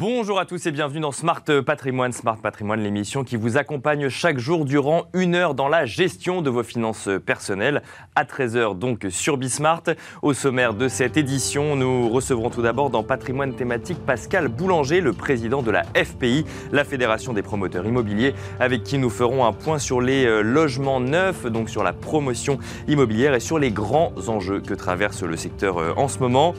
[0.00, 2.12] Bonjour à tous et bienvenue dans Smart Patrimoine.
[2.12, 6.48] Smart Patrimoine, l'émission qui vous accompagne chaque jour durant une heure dans la gestion de
[6.48, 7.82] vos finances personnelles.
[8.14, 9.82] À 13h donc sur Bismart.
[10.22, 15.12] Au sommaire de cette édition, nous recevrons tout d'abord dans Patrimoine thématique Pascal Boulanger, le
[15.12, 19.78] président de la FPI, la Fédération des promoteurs immobiliers, avec qui nous ferons un point
[19.78, 22.58] sur les euh, logements neufs, donc sur la promotion
[22.88, 26.54] immobilière et sur les grands enjeux que traverse le secteur euh, en ce moment.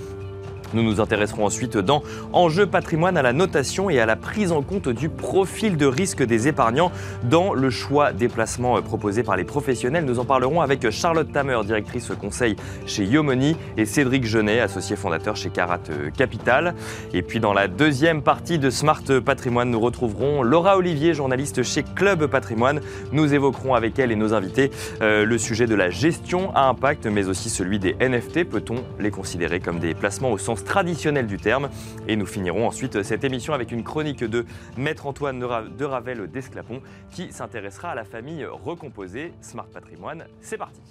[0.74, 2.04] Nous nous intéresserons ensuite dans
[2.34, 6.24] Enjeux patrimoine à la notation et à la prise en compte du profil de risque
[6.24, 6.92] des épargnants
[7.24, 10.06] dans le choix des placements euh, proposés par les professionnels.
[10.06, 15.36] Nous en parlerons avec Charlotte Tamer, directrice conseil chez Yomoni, et Cédric Genet, associé fondateur
[15.36, 16.76] chez Carat euh, Capital.
[17.14, 21.84] Et puis dans la deuxième partie de Smart Patrimoine, nous retrouverons Laura Olivier, journaliste chez
[21.84, 22.82] Club Patrimoine.
[23.12, 27.06] Nous évoquerons avec elle et nos invités euh, le sujet de la gestion à impact,
[27.08, 28.44] mais aussi celui des NFT.
[28.44, 31.70] Peut-on les considérer comme des placements au sens traditionnel du terme.
[32.08, 34.46] Et nous finirons ensuite cette émission avec une chronique de
[34.78, 36.82] Maître Antoine de Ravel d'Esclapon
[37.12, 39.34] qui s'intéressera à la famille recomposée.
[39.42, 40.82] Smart Patrimoine, c'est parti.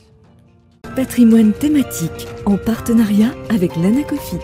[0.96, 4.36] Patrimoine thématique en partenariat avec l'Anacofi.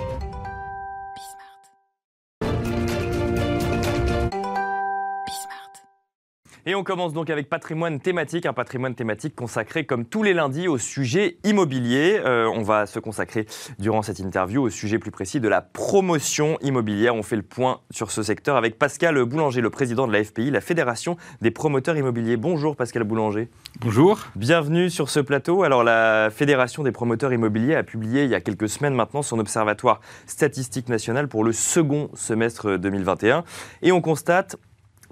[6.69, 10.67] Et on commence donc avec patrimoine thématique, un patrimoine thématique consacré comme tous les lundis
[10.67, 12.21] au sujet immobilier.
[12.25, 13.47] Euh, on va se consacrer
[13.79, 17.15] durant cette interview au sujet plus précis de la promotion immobilière.
[17.15, 20.51] On fait le point sur ce secteur avec Pascal Boulanger, le président de la FPI,
[20.51, 22.37] la Fédération des promoteurs immobiliers.
[22.37, 23.49] Bonjour Pascal Boulanger.
[23.79, 24.19] Bonjour.
[24.35, 25.63] Bienvenue sur ce plateau.
[25.63, 29.39] Alors la Fédération des promoteurs immobiliers a publié il y a quelques semaines maintenant son
[29.39, 33.45] observatoire statistique national pour le second semestre 2021
[33.83, 34.57] et on constate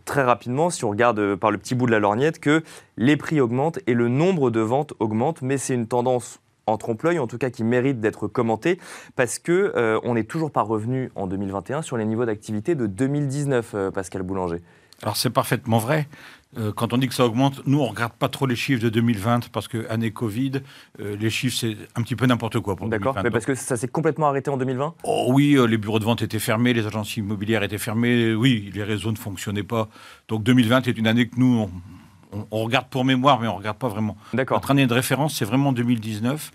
[0.05, 2.63] très rapidement, si on regarde euh, par le petit bout de la lorgnette, que
[2.97, 7.19] les prix augmentent et le nombre de ventes augmente, mais c'est une tendance en trompe-l'œil,
[7.19, 8.79] en tout cas qui mérite d'être commentée,
[9.17, 12.87] parce que euh, on n'est toujours pas revenu en 2021 sur les niveaux d'activité de
[12.87, 14.63] 2019, euh, Pascal Boulanger.
[15.03, 16.09] Alors c'est parfaitement vrai.
[16.57, 18.83] Euh, quand on dit que ça augmente, nous, on ne regarde pas trop les chiffres
[18.83, 20.53] de 2020 parce que année Covid,
[21.01, 23.77] euh, les chiffres, c'est un petit peu n'importe quoi pour D'accord, mais parce que ça
[23.77, 26.87] s'est complètement arrêté en 2020 Oh oui, euh, les bureaux de vente étaient fermés, les
[26.87, 29.89] agences immobilières étaient fermées, oui, les réseaux ne fonctionnaient pas.
[30.29, 31.69] Donc 2020 est une année que nous,
[32.33, 34.17] on, on regarde pour mémoire, mais on ne regarde pas vraiment.
[34.33, 34.59] D'accord.
[34.59, 36.53] Notre année de référence, c'est vraiment 2019.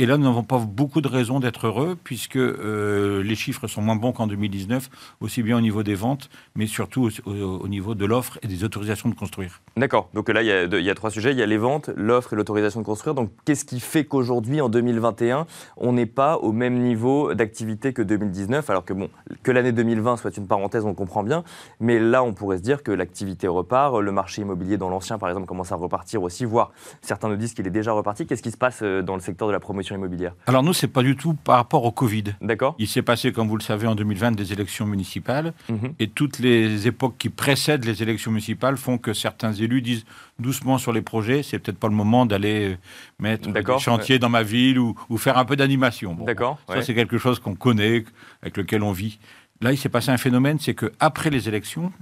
[0.00, 3.82] Et là, nous n'avons pas beaucoup de raisons d'être heureux, puisque euh, les chiffres sont
[3.82, 4.88] moins bons qu'en 2019,
[5.20, 9.10] aussi bien au niveau des ventes, mais surtout au, niveau de l'offre et des autorisations
[9.10, 9.60] de construire.
[9.76, 10.08] D'accord.
[10.14, 11.32] Donc là, il y, a, trois sujets.
[11.32, 13.14] Il y a les ventes, l'offre et l'autorisation de construire.
[13.14, 15.46] Donc qu'est-ce qui fait qu'aujourd'hui, en 2021,
[15.76, 19.10] on n'est pas au même niveau d'activité que 2019 Alors que, bon,
[19.42, 21.44] que l'année 2020 soit une parenthèse, on comprend bien.
[21.78, 24.00] Mais là, on pourrait se dire que l'activité repart.
[24.00, 26.72] Le marché immobilier dans l'ancien, par exemple, commence à repartir aussi, voire
[27.02, 28.24] certains nous disent qu'il est déjà reparti.
[28.26, 30.88] Qu'est-ce qui se passe euh, dans le secteur de la promotion immobilière Alors nous, c'est
[30.88, 32.24] pas du tout par rapport au Covid.
[32.40, 32.74] D'accord.
[32.78, 35.52] Il s'est passé, comme vous le savez, en 2020 des élections municipales.
[35.68, 35.94] Mhm.
[35.98, 40.04] Et toutes les époques qui précèdent les élections municipales font que certains élus disent
[40.38, 42.78] doucement sur les projets, c'est peut-être pas le moment d'aller
[43.18, 46.16] mettre des chantiers dans ma ville ou, faire un peu d'animation.
[46.24, 46.58] D'accord.
[46.68, 48.04] Ça, c'est quelque chose qu'on connaît,
[48.42, 49.18] avec lequel on vit.
[49.60, 51.92] Là, il s'est passé un phénomène, c'est qu'après les élections,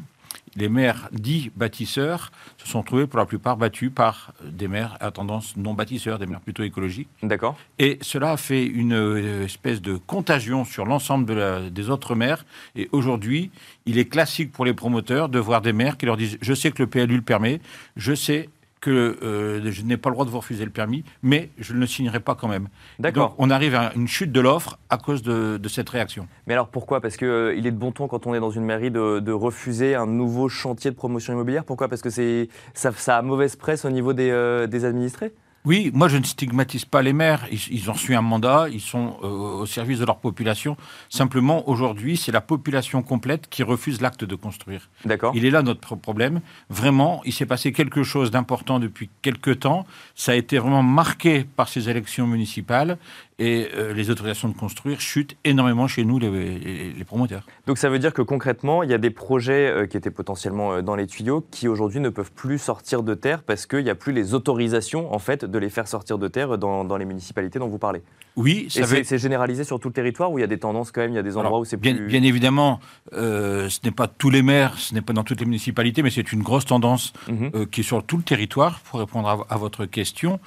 [0.56, 5.10] les maires dits bâtisseurs se sont trouvés pour la plupart battus par des maires à
[5.10, 7.08] tendance non bâtisseurs, des maires plutôt écologiques.
[7.22, 7.56] D'accord.
[7.78, 12.44] Et cela a fait une euh, espèce de contagion sur l'ensemble des autres maires.
[12.76, 13.50] Et aujourd'hui,
[13.86, 16.70] il est classique pour les promoteurs de voir des maires qui leur disent Je sais
[16.70, 17.60] que le PLU le permet,
[17.96, 18.48] je sais
[18.80, 21.80] que euh, je n'ai pas le droit de vous refuser le permis, mais je ne
[21.80, 22.68] le signerai pas quand même.
[22.98, 23.34] D'accord.
[23.38, 26.26] On arrive à une chute de l'offre à cause de, cette réaction.
[26.46, 27.00] Mais alors pourquoi?
[27.00, 29.32] Parce qu'il euh, il est de bon ton quand on est dans une mairie de,
[29.32, 31.64] refuser un nouveau chantier de promotion immobilière?
[31.64, 31.88] Pourquoi?
[31.88, 35.32] Parce que ça, ça a mauvaise presse au niveau des, euh, des administrés?
[35.64, 37.46] Oui, moi je ne stigmatise pas les maires.
[37.50, 40.76] Ils, ont su un mandat, ils sont euh, au service de leur population.
[41.10, 44.88] Simplement, aujourd'hui, c'est la population complète qui refuse l'acte de construire.
[45.04, 45.32] D'accord.
[45.34, 46.40] Il est là notre problème.
[46.70, 49.84] Vraiment, il s'est passé quelque chose d'important depuis quelques temps.
[50.14, 52.98] Ça a été vraiment marqué par ces élections municipales
[53.38, 57.44] et euh, les autorisations de construire chutent énormément chez nous, les, promoteurs.
[57.66, 60.72] Donc ça veut dire que concrètement, il y a des projets euh, qui étaient potentiellement
[60.72, 63.90] euh, dans les tuyaux qui aujourd'hui ne peuvent plus sortir de terre parce qu'il n'y
[63.90, 67.04] a plus les autorisations en fait de les faire sortir de terre dans, dans les
[67.04, 68.02] municipalités dont vous parlez.
[68.34, 71.12] Oui, c'est généralisé sur tout le territoire ou il y a des tendances quand même,
[71.12, 72.06] il y a des endroits où c'est plus...
[72.06, 72.78] Bien évidemment,
[73.12, 76.32] ce n'est pas tous les maires, ce n'est pas dans toutes les municipalités, mais c'est
[76.32, 77.66] une grosse tendance mhm.
[77.66, 80.38] qui est sur tout le territoire, pour répondre à, à votre question.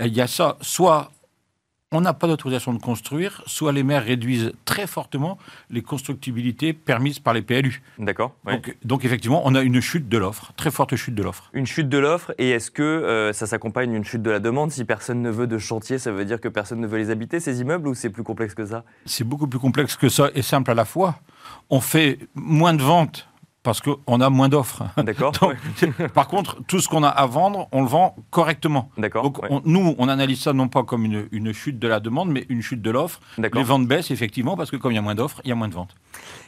[0.00, 1.10] Il y a ça, soit
[1.92, 5.38] on n'a pas d'autorisation de construire, soit les maires réduisent très fortement
[5.70, 7.82] les constructibilités permises par les PLU.
[7.98, 8.36] D'accord.
[8.84, 11.50] donc, effectivement, on a une chute de l'offre, très forte chute de l'offre.
[11.52, 14.70] Une chute de l'offre, et est-ce que euh, ça s'accompagne d'une chute de la demande?
[14.70, 17.40] Si personne ne veut de chantier, ça veut dire que personne ne veut les habiter,
[17.40, 18.84] ces immeubles, ou c'est plus complexe que ça?
[19.04, 21.18] C'est beaucoup plus complexe que ça et simple à la fois.
[21.70, 23.29] On fait moins de ventes
[23.62, 24.84] parce qu'on a moins d'offres.
[24.96, 25.32] D'accord
[26.14, 28.90] Par contre, tout ce qu'on a à vendre, on le vend correctement.
[28.96, 29.22] D'accord.
[29.24, 29.48] Donc, ouais.
[29.50, 32.46] on- nous, on analyse ça non pas comme une, une chute de la demande, mais
[32.48, 33.20] une chute de l'offre.
[33.38, 33.60] D'accord.
[33.60, 35.56] Les ventes baissent, effectivement, parce que comme il y a moins d'offres, il y a
[35.56, 35.94] moins de ventes.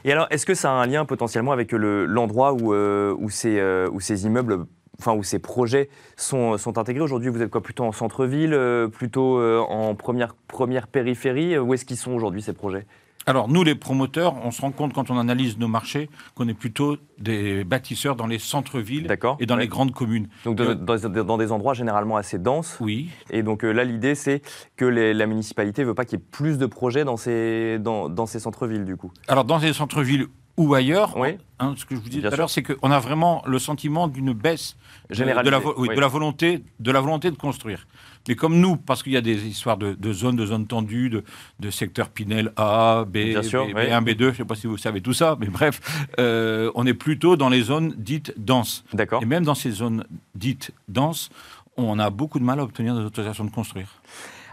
[0.04, 3.28] Et alors, est-ce que ça a un lien potentiellement avec le- l'endroit où, euh, où,
[3.30, 4.64] ces, euh, où ces immeubles,
[4.98, 7.02] enfin où ces projets sont, sont intégrés?
[7.02, 11.58] Aujourd'hui Vous êtes quoi Plutôt en centre-ville, euh, plutôt euh, en première, première périphérie?
[11.58, 12.86] Où est-ce qu'ils sont aujourd'hui ces projets?
[13.26, 16.54] Alors, nous, les promoteurs, on se rend compte quand on analyse nos marchés qu'on est
[16.54, 19.06] plutôt des bâtisseurs dans les centres-villes
[19.38, 19.62] et dans Ouais.
[19.62, 20.28] les grandes communes.
[20.44, 22.78] Donc de- Euh, dans, dans des endroits généralement assez denses.
[22.80, 24.42] Oui, Et donc euh, là, l'idée, c'est
[24.76, 27.78] que les- la municipalité ne veut pas qu'il y ait plus de projets dans ces,
[27.78, 29.12] dans, dans ces centres-villes, du coup.
[29.28, 30.26] Alors, dans les centres-villes
[30.62, 31.36] ou ailleurs, Oui.
[31.58, 34.08] hein, ce que je vous disais tout à l'heure, c'est qu'on a vraiment le sentiment
[34.08, 34.76] d'une baisse
[35.10, 35.94] de- de, la, vo- oui, oui.
[35.96, 37.86] de, la volonté, de la volonté de construire.
[38.28, 41.10] Mais comme nous, parce qu'il y a des histoires de, de zones, de zones tendues,
[41.10, 41.24] de,
[41.58, 43.82] de secteurs Pinel A, B, Bien sûr, B, oui.
[43.86, 45.80] B1, B2, je ne sais pas si vous savez tout ça, mais bref,
[46.20, 48.84] euh, on est plutôt dans les zones dites denses.
[48.92, 49.22] D'accord.
[49.22, 50.04] Et même dans ces zones
[50.36, 51.30] dites denses,
[51.76, 53.88] on a beaucoup de mal à obtenir des autorisations de construire.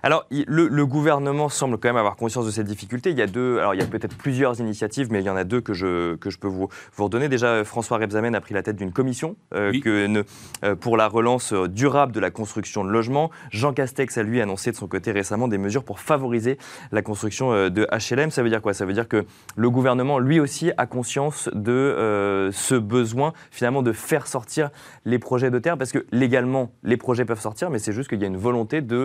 [0.03, 3.11] Alors, le, le gouvernement semble quand même avoir conscience de cette difficulté.
[3.11, 5.35] Il y a deux, alors il y a peut-être plusieurs initiatives, mais il y en
[5.35, 7.27] a deux que je, que je peux vous, vous redonner.
[7.29, 9.81] Déjà, François Rebsamen a pris la tête d'une commission euh, Oui.
[9.81, 10.23] que ne-
[10.63, 13.29] euh, pour la relance euh, durable de la construction de logements.
[13.51, 16.57] Jean Castex a lui annoncé de son côté récemment des mesures pour favoriser
[16.91, 18.31] la construction euh, de HLM.
[18.31, 18.73] Ça veut dire quoi?
[18.73, 19.25] Ça veut dire que
[19.55, 24.69] le gouvernement, lui aussi, a conscience de euh, ce besoin finalement de faire sortir
[25.05, 28.19] les projets de terre, parce que légalement, les projets peuvent sortir, mais c'est juste qu'il
[28.21, 28.95] y a une volonté de...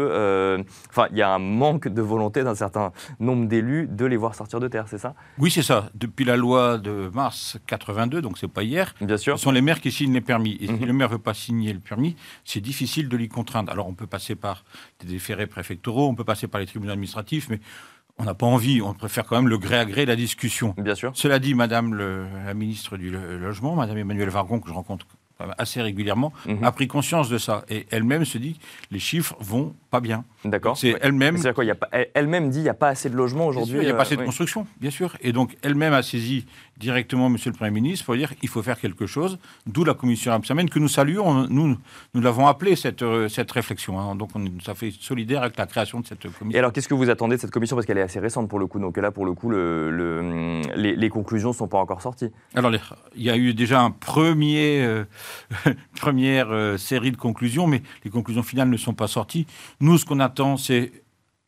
[0.90, 4.34] Enfin, il y a un manque de volonté d'un certain nombre d'élus de les voir
[4.34, 5.14] sortir de terre, c'est ça?
[5.38, 5.90] Oui, c'est ça.
[5.94, 9.36] Depuis la loi de mars 82, donc c'est pas hier, Bien sûr.
[9.38, 10.56] Ce sont les maires qui signent les permis.
[10.60, 10.84] Et si Mhm.
[10.86, 13.72] le maire ne veut pas signer le permis, c'est difficile de l'y contraindre.
[13.72, 14.64] Alors on peut passer par
[15.00, 17.60] des déférés préfectoraux, on peut passer par les tribunaux administratifs, mais
[18.18, 18.80] on n'a pas envie.
[18.80, 20.74] On préfère quand même le gré à gré, la discussion.
[20.78, 21.10] Bien sûr.
[21.14, 25.06] Cela dit, Madame le- la ministre du Lo- Logement, Madame Emmanuelle Vargon, que je rencontre
[25.58, 26.64] assez régulièrement, Mhm.
[26.64, 27.64] a pris conscience de ça.
[27.68, 28.58] Et elle-même se dit
[28.90, 30.24] les chiffres vont pas bien.
[30.44, 30.76] D'accord.
[30.76, 32.88] C'est elle-même C'est-à-dire quoi il y a pas- elle- Elle-même dit qu'il n'y a pas
[32.88, 33.76] assez de logements aujourd'hui.
[33.76, 34.26] Il n'y a euh, pas assez de oui.
[34.26, 35.16] construction, bien sûr.
[35.20, 36.46] Et donc, elle-même a saisi
[36.78, 40.32] directement Monsieur le Premier ministre pour dire qu'il faut faire quelque chose, d'où la commission
[40.32, 41.46] Absamen que nous saluons.
[41.48, 41.76] Nous,
[42.14, 43.98] nous l'avons appelée, cette, euh, cette réflexion.
[43.98, 44.14] hein.
[44.16, 46.58] Donc, on est tout à fait solidaire avec la création de cette Et commission.
[46.58, 47.76] alors, qu'est-ce que vous attendez de cette commission?
[47.76, 48.78] Parce qu'elle est assez récente pour le coup.
[48.80, 52.30] Donc là, pour le coup, le- le- les, les conclusions ne sont pas encore sorties.
[52.54, 52.72] Alors,
[53.14, 55.04] il y a eu déjà un premier, euh,
[55.96, 59.46] première euh, série de conclusions, mais les conclusions finales ne sont pas sorties.
[59.80, 60.92] Nous, ce qu'on attend, c'est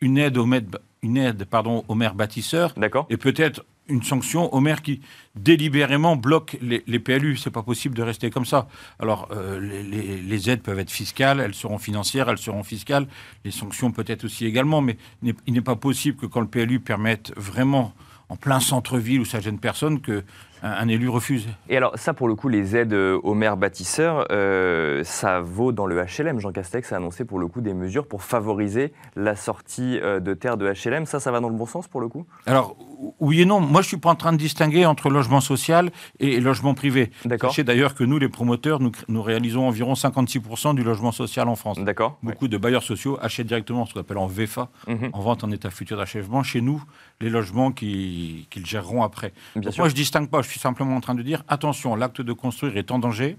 [0.00, 0.62] une aide aux maires,
[1.02, 5.00] une aide, pardon, aux maires bâtisseurs D'accord et peut-être une sanction aux maires qui
[5.36, 7.36] délibérément bloquent les, les PLU.
[7.36, 8.66] C'est pas possible de rester comme ça.
[8.98, 13.06] Alors euh, les, les- les aides peuvent être fiscales, elles seront financières, elles seront fiscales.
[13.44, 16.48] Les sanctions peut-être aussi également, mais il n'est- il n'est pas possible que quand le
[16.48, 17.92] PLU permette vraiment
[18.28, 20.24] en plein centre-ville où ça gêne personne que
[20.66, 21.48] un, élu refuse.
[21.68, 25.72] Et alors, ça, pour le coup, les aides euh, aux maires bâtisseurs, euh, ça vaut
[25.72, 26.40] dans le HLM.
[26.40, 30.34] Jean Castex a annoncé pour le coup des mesures pour favoriser la sortie euh, de
[30.34, 31.06] terre de HLM.
[31.06, 32.26] Ça, ça va dans le bon sens pour le coup?
[32.46, 32.76] Alors
[33.20, 33.60] oui et non.
[33.60, 37.10] Moi je suis pas en train de distinguer entre logement social et logement privé.
[37.26, 37.50] D'accord.
[37.50, 41.56] Sachez d'ailleurs que nous les promoteurs nous, nous réalisons environ 56% du logement social en
[41.56, 41.78] France.
[41.78, 42.32] D'accord Ouais.
[42.32, 45.10] Beaucoup de bailleurs sociaux achètent directement ce qu'on appelle en VFA, Mhm.
[45.12, 46.82] en vente en état futur d'achèvement, chez nous,
[47.20, 49.32] les logements qui- qu'ils géreront après.
[49.54, 49.82] Bien Donc sûr.
[49.82, 52.76] moi, je distingue pas, je suis simplement en train de dire, attention, l'acte de construire
[52.76, 53.36] est en danger.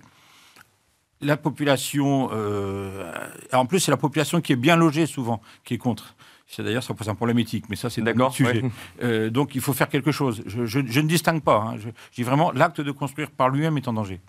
[1.19, 3.11] La population, euh,
[3.51, 6.15] en plus, c'est la population qui est bien logée souvent, qui est contre.
[6.49, 8.61] C'est d'ailleurs, ça pose un problème éthique, mais ça, c'est un D'accord, sujet.
[8.63, 8.69] ouais.
[9.03, 10.43] Euh, donc, il faut faire quelque chose.
[10.45, 11.57] Je, je- je ne distingue pas.
[11.57, 11.75] hein.
[11.77, 14.21] Je, je dis vraiment, l'acte de construire par lui-même est en danger.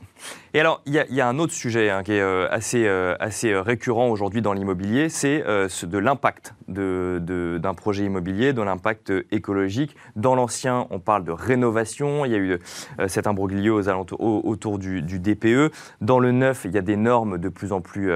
[0.53, 2.49] Et alors, il y, a- il y a un autre sujet hein, qui est euh,
[2.51, 8.05] assez, euh, assez récurrent aujourd'hui dans l'immobilier, c'est ce- de l'impact de- de- d'un projet
[8.05, 9.95] immobilier, de l'impact écologique.
[10.17, 12.59] Dans l'ancien, on parle de rénovation, il y a eu
[13.07, 15.71] cet imbroglio aux alentours- au- autour du, du DPE.
[16.01, 18.11] Dans le neuf, il y a des normes de plus en plus,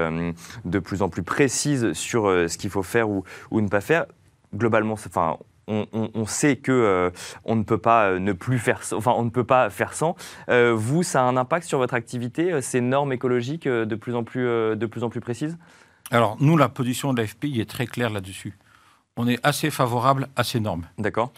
[0.65, 3.92] de plus, en plus précises sur ce qu'il faut faire ou, ou ne pas faire.
[4.55, 7.09] Globalement, enfin, on, on- on sait que euh,
[7.45, 9.93] on ne peut pas euh, ne plus faire, sans- enfin, on ne peut pas faire
[9.93, 10.15] sans.
[10.49, 14.23] Euh, vous, ça a un impact sur votre activité, ces normes écologiques de plus en
[14.23, 14.43] plus,
[14.75, 15.57] de plus en plus précises?
[16.11, 18.57] Alors, nous, la position de l'AFPI est très claire là-dessus.
[19.15, 20.85] On est assez favorable à ces normes.
[20.97, 21.31] D'accord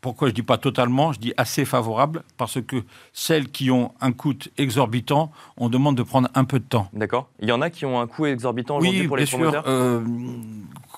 [0.00, 4.12] Pourquoi je dis pas totalement, je dis assez favorable, parce que celles qui ont un
[4.12, 6.88] coût exorbitant, on demande de prendre un peu de temps.
[6.92, 7.28] D'accord.
[7.40, 9.38] Il y en a qui ont un coût exorbitant aujourd'hui Oui, pour bien les sûr.
[9.38, 10.00] promoteurs euh,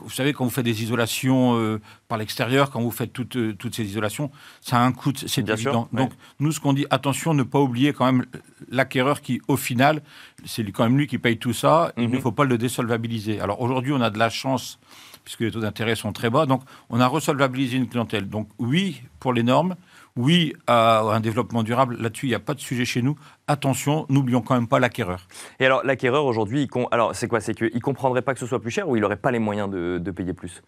[0.03, 3.55] vous savez, quand vous faites des isolations euh, par l'extérieur, quand vous faites toutes, euh,
[3.55, 4.31] toutes ces isolations,
[4.61, 5.89] ça a un coût, c'est Bien évident.
[5.91, 8.25] sûr, Donc, nous, ce qu'on dit, attention, ne pas oublier quand même
[8.71, 10.03] l'acquéreur qui, au final,
[10.45, 11.93] c'est quand même lui qui paye tout ça.
[11.97, 12.15] Il Mhm.
[12.15, 13.41] ne faut pas le désolvabiliser.
[13.41, 14.79] Alors, aujourd'hui, on a de la chance,
[15.25, 16.47] puisque les taux d'intérêt sont très bas.
[16.47, 18.29] Donc, on a resolvabilisé une clientèle.
[18.29, 19.77] Donc, oui, pour les normes.
[20.17, 21.97] Oui, à un développement durable.
[22.01, 23.17] Là-dessus, il n'y a pas de sujet chez nous.
[23.47, 25.29] Attention, n'oublions quand même pas l'acquéreur.
[25.61, 27.41] Et alors, l'acquéreur aujourd'hui, alors c'est quoi?
[27.41, 29.71] C'est qu'il comprendrait pas que ce soit plus cher ou il n'aurait pas les moyens
[29.71, 30.63] de payer plus?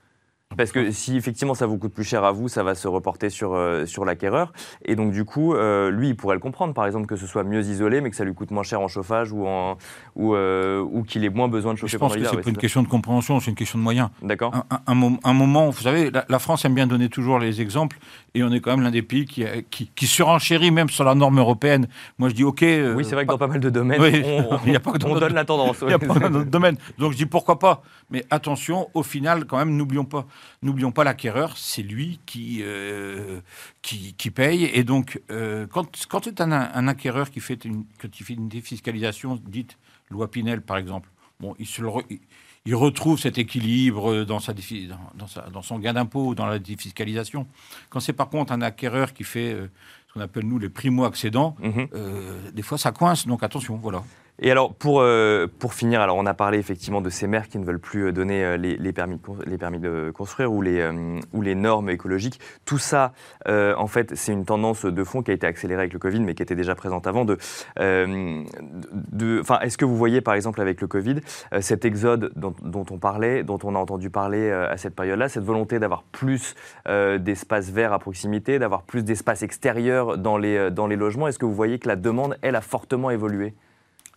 [0.56, 3.30] Parce que si effectivement ça vous coûte plus cher à vous, ça va se reporter
[3.30, 4.52] sur, euh, sur l'acquéreur.
[4.85, 7.44] Et donc, du coup, euh, lui, il pourrait le comprendre, par exemple, que ce soit
[7.44, 9.76] mieux isolé, mais que ça lui coûte moins cher en chauffage ou, en,
[10.16, 12.49] ou, euh, ou qu'il ait moins besoin de chauffer Je pense que c'est ouais, pas
[12.49, 12.61] une ça.
[12.61, 14.09] question de compréhension, c'est une question de moyens.
[14.23, 17.09] D'accord un, un- un mom- un moment, vous savez, la, la France aime bien donner
[17.09, 17.99] toujours les exemples,
[18.35, 21.14] et on est quand même l'un des pays qui, qui, qui surenchérit même sur la
[21.14, 21.87] norme européenne.
[22.18, 22.61] Moi, je dis OK.
[22.62, 25.04] Oui, c'est vrai que dans pas mal de domaines, Oui, on, y a pas que
[25.06, 25.78] on donne la tendance.
[25.82, 26.76] il n'y a pas dans notre domaine.
[26.99, 27.82] Donc je dis pourquoi pas.
[28.11, 30.26] Mais attention, au final, quand même, n'oublions pas,
[30.63, 33.41] n'oublions pas l'acquéreur, c'est lui qui, euh,
[33.83, 34.65] qui, qui paye.
[34.65, 39.41] Et donc, euh, quand, quand c'est un, un acquéreur qui fait une, fait une défiscalisation
[39.47, 39.77] dite
[40.11, 41.09] loi Pinel, par exemple,
[41.41, 42.21] bon, il, se le re- il-
[42.65, 44.61] il retrouve cet équilibre dans, sa, dans,
[45.17, 47.47] dans sa- dans son gain d'impôt ou dans la défiscalisation.
[47.91, 49.67] Quand c'est par contre un acquéreur qui fait euh,
[50.07, 51.89] ce qu'on appelle nous les primo-accédants, Mhm.
[51.95, 53.27] euh, des fois ça coince.
[53.27, 54.05] Donc attention, voilà.
[54.45, 57.61] Et alors, pour, euh, pour finir, alors on a parlé effectivement de ces maires qui
[57.61, 60.85] ne veulent plus euh, donner euh, les, permis, les permis de construire ou les,
[61.33, 62.41] ou les normes écologiques.
[62.65, 63.13] Tout ça,
[63.47, 66.35] en fait, c'est une tendance de fond qui a été accélérée avec le Covid, mais
[66.35, 67.25] qui était déjà présente avant.
[67.25, 67.39] De,
[69.41, 71.21] enfin, Est-ce que vous voyez, par exemple, avec le Covid,
[71.61, 72.55] cet exode dont,
[72.91, 76.57] on parlait, dont on a entendu parler à cette période-là, cette volonté d'avoir plus
[76.87, 81.29] d'espaces verts à proximité, d'avoir plus d'espaces extérieurs dans les, dans les logements?
[81.29, 83.55] Est-ce que vous voyez que la demande, elle, a fortement évolué?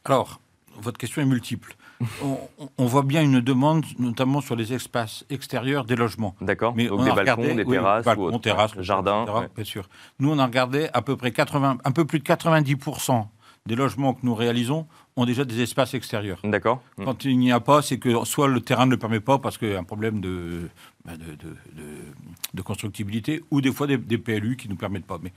[0.05, 0.39] Alors,
[0.81, 1.75] votre question est multiple.
[2.77, 6.35] on, voit bien une demande, notamment sur les espaces extérieurs des logements.
[6.41, 9.23] D'accord Mais Donc on des a balcons, regardé- des oui, balcons, ou terrasses, jardins.
[9.23, 9.47] etc., ouais.
[9.55, 9.87] Bien sûr.
[10.19, 13.27] Nous, on a regardé à peu près 80, un peu plus de 90%
[13.65, 14.85] des logements que nous réalisons
[15.15, 16.39] ont déjà des espaces extérieurs.
[16.43, 16.81] D'accord.
[17.03, 19.57] Quand il n'y a pas, c'est que soit le terrain ne le permet pas parce
[19.57, 20.69] qu'il y a un problème de,
[21.05, 22.13] bah, de, de- de-
[22.53, 25.17] de constructibilité, ou des fois des, des PLU qui ne nous permettent pas.
[25.23, 25.31] Mais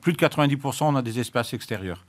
[0.00, 2.04] plus de 90%, on a des espaces extérieurs.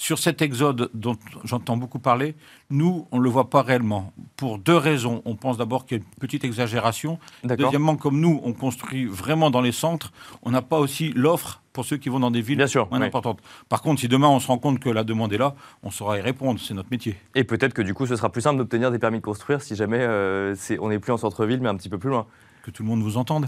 [0.00, 2.34] Sur cet exode dont j'entends beaucoup parler,
[2.70, 4.14] nous, on ne le voit pas réellement.
[4.34, 5.20] Pour deux raisons.
[5.26, 7.18] On pense d'abord qu'il y a une petite exagération.
[7.44, 10.10] Deuxièmement, comme nous, on construit vraiment dans les centres,
[10.42, 12.98] on n'a pas aussi l'offre pour ceux qui vont dans des villes Bien sûr, moins
[12.98, 13.08] oui.
[13.08, 13.40] importantes.
[13.68, 16.16] Par contre, si demain on se rend compte que la demande est là, on saura
[16.16, 16.58] y répondre.
[16.58, 17.18] C'est notre métier.
[17.34, 19.76] Et peut-être que du coup, ce sera plus simple d'obtenir des permis de construire si
[19.76, 22.26] jamais euh, on n'est plus en centre-ville, mais un petit peu plus loin.
[22.62, 23.46] Que tout le monde vous entende.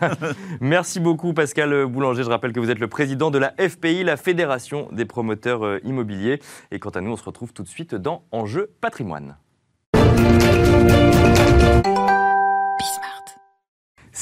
[0.60, 2.24] Merci beaucoup, Pascal Boulanger.
[2.24, 5.78] Je rappelle que vous êtes le président de la FPI, la Fédération des promoteurs euh,
[5.84, 6.40] immobiliers.
[6.72, 9.36] Et quant à nous, on se retrouve tout de suite dans Enjeu patrimoine.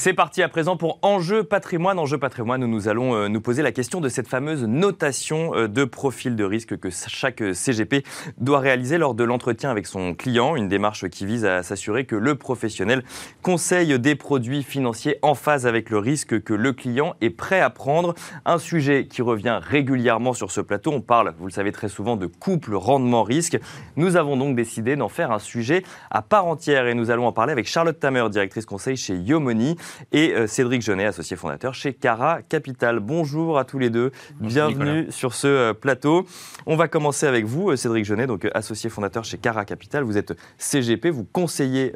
[0.01, 1.99] C'est parti à présent pour Enjeu patrimoine.
[1.99, 5.83] Enjeu patrimoine nous allons euh, nous poser la question de cette fameuse notation euh, de
[5.83, 8.05] profil de risque que chaque euh, CGP
[8.37, 10.55] doit réaliser lors de l'entretien avec son client.
[10.55, 13.03] Une démarche qui vise à s'assurer que le professionnel
[13.41, 17.69] conseille des produits financiers en phase avec le risque que le client est prêt à
[17.69, 18.15] prendre.
[18.45, 20.93] Un sujet qui revient régulièrement sur ce plateau.
[20.93, 23.59] On parle, vous le savez très souvent, de couple rendement-risque.
[23.97, 27.33] Nous avons donc décidé d'en faire un sujet à part entière et nous allons en
[27.33, 29.75] parler avec Charlotte Tamer, directrice conseil chez Yomoni
[30.11, 32.99] et euh, Cédric Genet, associé fondateur chez Cara Capital.
[32.99, 36.25] Bonjour à tous les deux, bienvenue sur ce euh, plateau.
[36.65, 40.03] On va commencer avec vous, euh, Cédric Genet, donc associé fondateur chez Cara Capital.
[40.03, 41.93] Vous êtes CGP, vous conseillez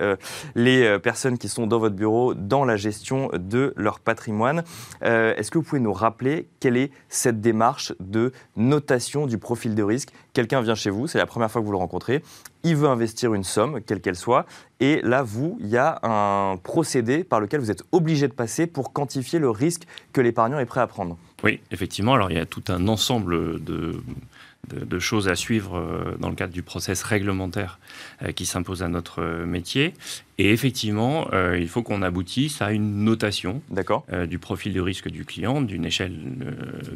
[0.55, 4.63] les personnes qui sont dans votre bureau dans la gestion de leur patrimoine.
[5.01, 9.83] Est-ce que vous pouvez nous rappeler quelle est cette démarche de notation du profil de
[9.83, 12.23] risque Quelqu'un vient chez vous, c'est la première fois que vous le rencontrez,
[12.63, 14.47] il veut investir une somme, quelle qu'elle soit,
[14.79, 18.65] et là, vous, il y a un procédé par lequel vous êtes obligé de passer
[18.65, 21.17] pour quantifier le risque que l'épargnant est prêt à prendre.
[21.43, 22.15] Oui, effectivement.
[22.15, 24.01] Alors, il y a tout un ensemble de,
[24.69, 27.79] de, de choses à suivre euh, dans le cadre du process réglementaire
[28.21, 29.93] euh, qui s'impose à notre euh, métier.
[30.37, 33.61] Et effectivement, euh, il faut qu'on aboutisse à une notation
[34.11, 36.17] euh, du profil de risque du client d'une échelle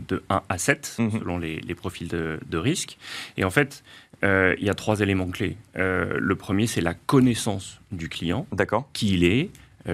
[0.07, 1.19] de 1 à 7, Mhm.
[1.19, 2.97] selon les, les profils de, de risque.
[3.35, 3.83] Et en fait,
[4.23, 5.57] euh, il y a trois éléments clés.
[5.75, 8.47] Le premier, c'est la connaissance du client
[8.93, 9.49] qui il est,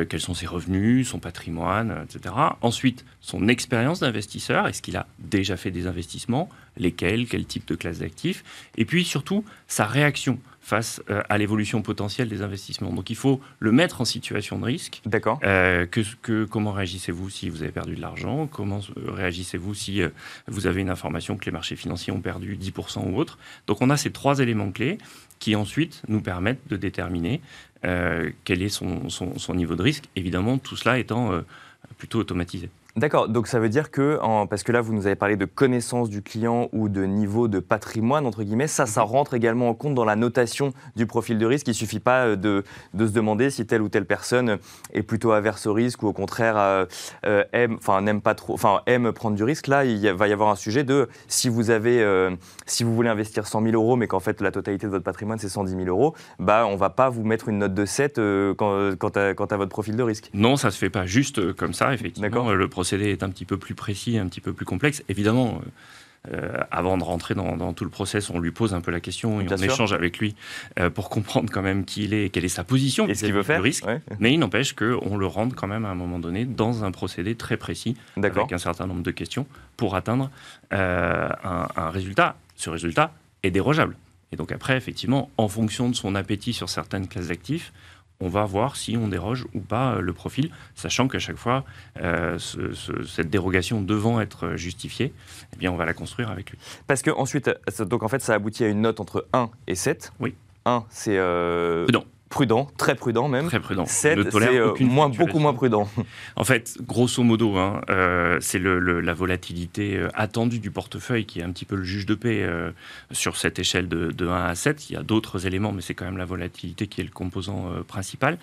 [0.10, 2.34] quels sont ses revenus, son patrimoine, etc.
[2.62, 7.76] Ensuite, son expérience d'investisseur, est-ce qu'il a déjà fait des investissements, lesquels, quel type de
[7.76, 8.44] classe d'actifs,
[8.78, 12.94] et puis surtout sa réaction face euh, à l'évolution potentielle des investissements.
[12.94, 15.02] Donc il faut le mettre en situation de risque.
[15.06, 18.48] D'accord Euh, que, que- comment réagissez-vous si vous avez perdu de l'argent?
[18.48, 20.08] Comment euh, réagissez-vous si euh,
[20.48, 23.38] vous avez une information que les marchés financiers ont perdu 10% ou autre?
[23.68, 24.98] Donc on a ces trois éléments clés
[25.40, 27.42] qui ensuite nous permettent de déterminer
[28.46, 30.06] quel est son, son, niveau de risque.
[30.16, 31.34] Évidemment, tout cela étant
[31.98, 32.70] plutôt automatisé.
[32.96, 36.12] D'accord, donc ça veut dire que, parce que là vous nous avez parlé de connaissance
[36.12, 39.08] du client ou de niveau de patrimoine, entre guillemets, ça, ça mhm.
[39.08, 41.68] rentre également en compte dans la notation du profil de risque.
[41.68, 44.60] Il ne suffit pas euh, de, de, se demander si telle ou telle personne
[44.94, 46.86] est plutôt averse au risque ou au contraire euh,
[47.26, 49.66] euh, aime, enfin, n'aime pas trop, enfin, aime prendre du risque.
[49.66, 52.06] Là, il va y avoir un sujet de si vous avez,
[52.68, 55.40] si vous voulez investir 100 000 euros, mais qu'en fait la totalité de votre patrimoine
[55.40, 58.18] c'est 110 000 euros, bah, on ne va pas vous mettre une note de 7
[58.56, 60.30] quant, quant, à, quant, à, votre profil de risque.
[60.36, 62.52] Non, ça ne se fait pas juste comme ça, effectivement.
[62.52, 65.04] Le procédé est un petit peu plus précis, un petit peu plus complexe.
[65.08, 65.62] Évidemment,
[66.34, 69.40] euh, avant de rentrer dans, tout le process, on lui pose un peu la question
[69.40, 70.36] et on échange avec lui
[70.80, 73.24] euh, pour comprendre quand même qui il est et quelle est sa position et ce
[73.24, 73.62] qu'il veut faire.
[73.62, 73.86] risque.
[74.20, 77.36] Mais il n'empêche qu'on le rende quand même à un moment donné dans un procédé
[77.36, 79.48] très précis avec un certain nombre de questions
[79.78, 80.30] pour atteindre
[80.74, 82.36] euh, un, un résultat.
[82.58, 83.14] Ce résultat
[83.44, 83.96] est dérogeable.
[84.34, 87.72] Et donc après, effectivement, en fonction de son appétit sur certaines classes d'actifs,
[88.24, 91.66] on va voir si on déroge ou pas euh, le profil, sachant qu'à chaque fois,
[92.02, 95.14] euh, cette dérogation devant être justifiée,
[95.54, 96.58] eh bien, on va la construire avec lui.
[96.88, 99.76] Parce que ensuite, euh, donc en fait, ça aboutit à une note entre 1 et
[99.76, 100.14] 7.
[100.20, 100.36] Oui.
[100.66, 101.18] 1, c'est...
[101.18, 101.86] Euh...
[101.92, 103.46] Non prudent, très prudent même.
[103.46, 103.86] Très prudent.
[103.86, 105.88] 7, c'est euh, moins, beaucoup moins prudent.
[106.36, 111.40] En fait, grosso modo, hein, euh, c'est le, la volatilité euh, attendue du portefeuille qui
[111.40, 112.44] est un petit peu le juge de paix
[113.12, 114.90] sur cette échelle de, de, 1 à 7.
[114.90, 117.70] Il y a d'autres éléments, mais c'est quand même la volatilité qui est le composant
[117.88, 118.40] principal.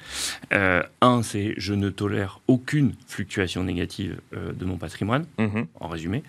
[0.53, 5.67] 1, c'est je ne tolère aucune fluctuation négative de mon patrimoine, mhm.
[5.81, 6.23] en résumé.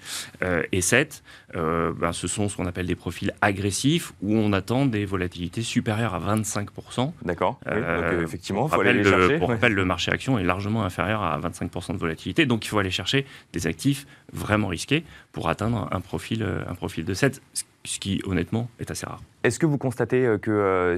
[0.72, 5.06] et 7, ben, ce sont ce qu'on appelle des profils agressifs où on attend des
[5.06, 7.12] volatilités supérieures à 25%.
[7.24, 7.51] D'accord.
[7.68, 9.38] Euh, effectivement, il faut aller les chercher.
[9.38, 12.80] Pour rappel, le marché action est largement inférieur à 25% de volatilité, donc il faut
[12.80, 17.42] aller chercher des actifs vraiment risqués pour atteindre un profil, euh, un profil de 7,
[17.84, 19.22] ce qui honnêtement est assez rare.
[19.44, 20.98] Est-ce que vous constatez euh, que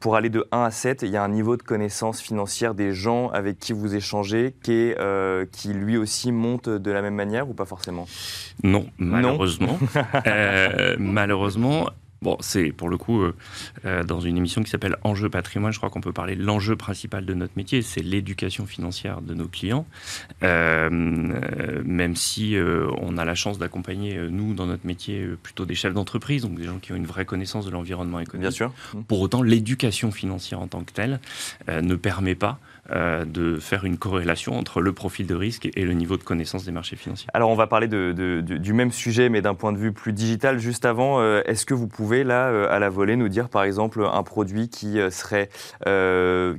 [0.00, 2.92] pour aller de 1 à 7, il y a un niveau de connaissance financière des
[2.92, 7.48] gens avec qui vous échangez qui, est, qui lui aussi monte de la même manière
[7.48, 8.08] ou pas forcément?
[8.64, 9.78] Non, malheureusement.
[10.98, 11.88] malheureusement,
[12.22, 13.34] Bon, c'est pour le coup, euh,
[13.84, 16.76] euh, dans une émission qui s'appelle Enjeu patrimoine, je crois qu'on peut parler de l'enjeu
[16.76, 19.86] principal de notre métier, c'est l'éducation financière de nos clients.
[20.42, 22.56] Euh, même si
[22.98, 26.64] on a la chance d'accompagner, nous, dans notre métier, plutôt des chefs d'entreprise, donc des
[26.64, 28.48] gens qui ont une vraie connaissance de l'environnement économique.
[28.48, 28.72] Bien sûr.
[29.08, 31.20] Pour autant, l'éducation financière en tant que telle
[31.68, 32.58] ne permet pas
[32.92, 36.64] euh, de faire une corrélation entre le profil de risque et le niveau de connaissance
[36.64, 37.28] des marchés financiers.
[37.34, 40.58] Alors on va parler du même sujet, mais d'un point de vue plus digital.
[40.58, 43.64] Juste avant, euh, est-ce que vous pouvez là, euh, à la volée, nous dire par
[43.64, 45.48] exemple un produit qui serait,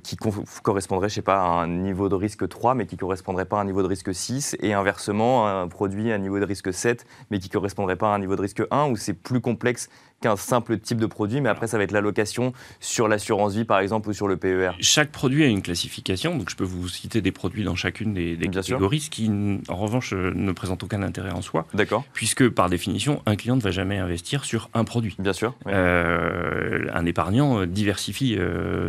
[0.03, 0.17] qui
[0.63, 3.61] correspondrait, je sais pas, à un niveau de risque 3, mais qui correspondrait pas à
[3.61, 7.05] un niveau de risque 6, et inversement un produit à un niveau de risque 7,
[7.31, 9.89] mais qui correspondrait pas à un niveau de risque 1, ou c'est plus complexe
[10.21, 13.79] qu'un simple type de produit, mais après ça va être l'allocation sur l'assurance vie par
[13.79, 14.71] exemple ou sur le PER.
[14.79, 18.37] Chaque produit a une classification, donc je peux vous citer des produits dans chacune des,
[18.51, 19.29] catégories, ce qui
[19.67, 21.67] en revanche euh, ne présente aucun intérêt en soi.
[21.73, 22.03] D'accord.
[22.13, 25.15] Puisque par définition, un client ne va jamais investir sur un produit.
[25.19, 25.53] Bien sûr.
[25.67, 28.37] Euh, un épargnant euh, diversifie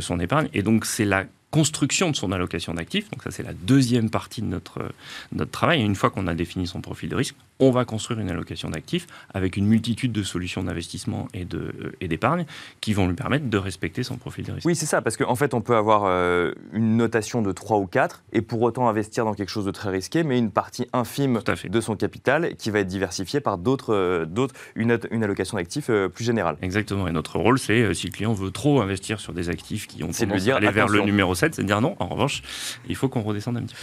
[0.00, 3.10] son épargne et donc c'est la construction de son allocation d'actifs.
[3.10, 4.92] Donc ça, c'est la deuxième partie de notre,
[5.32, 5.80] notre travail.
[5.80, 8.70] Et une fois qu'on a défini son profil de risque, on va construire une allocation
[8.70, 12.44] d'actifs avec une multitude de solutions d'investissement et, de, euh, et d'épargne
[12.80, 14.66] qui vont lui permettre de respecter son profil de risque.
[14.66, 17.86] Oui, c'est ça, parce qu'en fait, on peut avoir euh, une notation de 3 ou
[17.86, 21.40] 4 et pour autant investir dans quelque chose de très risqué, mais une partie infime
[21.64, 25.90] de son capital qui va être diversifiée par d'autres, euh, d'autres une, une, allocation d'actifs
[26.14, 26.56] plus générale.
[26.62, 27.08] Exactement.
[27.08, 30.12] Et notre rôle, c'est si le client veut trop investir sur des actifs qui ont
[30.12, 31.96] tendance à aller vers le numéro 7, c'est de dire non.
[31.98, 32.42] En revanche,
[32.88, 33.74] il faut qu'on redescende un petit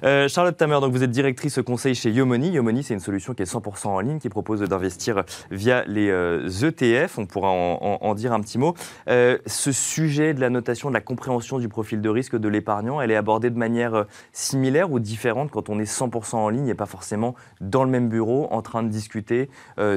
[0.00, 0.28] peu.
[0.28, 2.50] Charlotte Tamer, donc vous êtes directrice conseil chez Yomoni.
[2.50, 6.08] Yomoni, c'est une solution qui est 100% en ligne, qui propose d'investir via les
[6.64, 6.82] ETF.
[6.82, 8.74] Euh, On pourra en, dire un petit mot.
[9.08, 13.00] Euh, ce sujet de la notation, de la compréhension du profil de risque de l'épargnant,
[13.00, 16.68] elle est abordée de manière euh, similaire ou différente quand on est 100% en ligne
[16.68, 19.48] et pas forcément dans le même bureau en train de discuter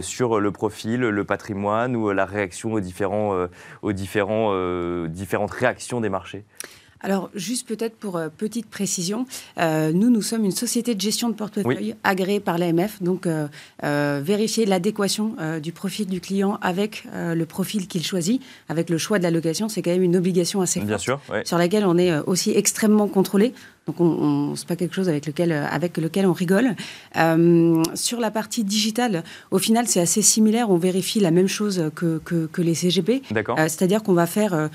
[0.02, 3.48] sur le profil, le patrimoine ou la réaction aux, différents,
[3.82, 6.46] aux différents, différentes réactions des marchés?
[7.06, 9.28] Alors, juste peut-être pour euh, petite précision,
[9.60, 13.04] euh, nous, nous sommes une société de gestion de portefeuille agréée par l'AMF.
[13.04, 13.48] Donc, euh,
[14.24, 19.24] vérifier l'adéquation du profil du client avec le profil qu'il choisit, avec le choix de
[19.24, 23.08] l'allocation, c'est quand même une obligation assez Bien forte sur laquelle on est aussi extrêmement
[23.08, 23.54] contrôlé.
[23.88, 26.76] Donc, on, n'est pas quelque chose avec lequel, avec lequel on rigole.
[27.18, 30.70] Euh, sur la partie digitale, au final, c'est assez similaire.
[30.72, 33.22] On vérifie la même chose que, que, les CGP.
[33.32, 33.58] D'accord.
[33.58, 34.70] C'est-à-dire qu'on va faire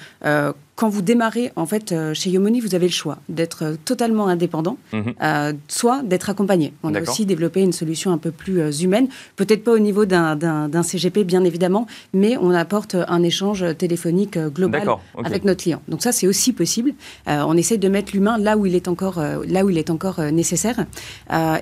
[0.80, 4.28] quand vous démarrez, en fait, euh, chez Yomoni, vous avez le choix d'être euh, totalement
[4.28, 5.12] indépendant, mhm.
[5.22, 6.72] euh, soit d'être accompagné.
[6.82, 10.82] On a aussi développé une solution un peu plus humaine, peut-être pas au niveau d'un
[10.82, 14.88] CGP, bien évidemment, mais on apporte un échange téléphonique global
[15.22, 15.82] avec notre client.
[15.88, 16.94] Donc ça, c'est aussi possible.
[17.26, 20.20] on essaye de mettre l'humain là où il est encore, là où il est encore
[20.32, 20.86] nécessaire.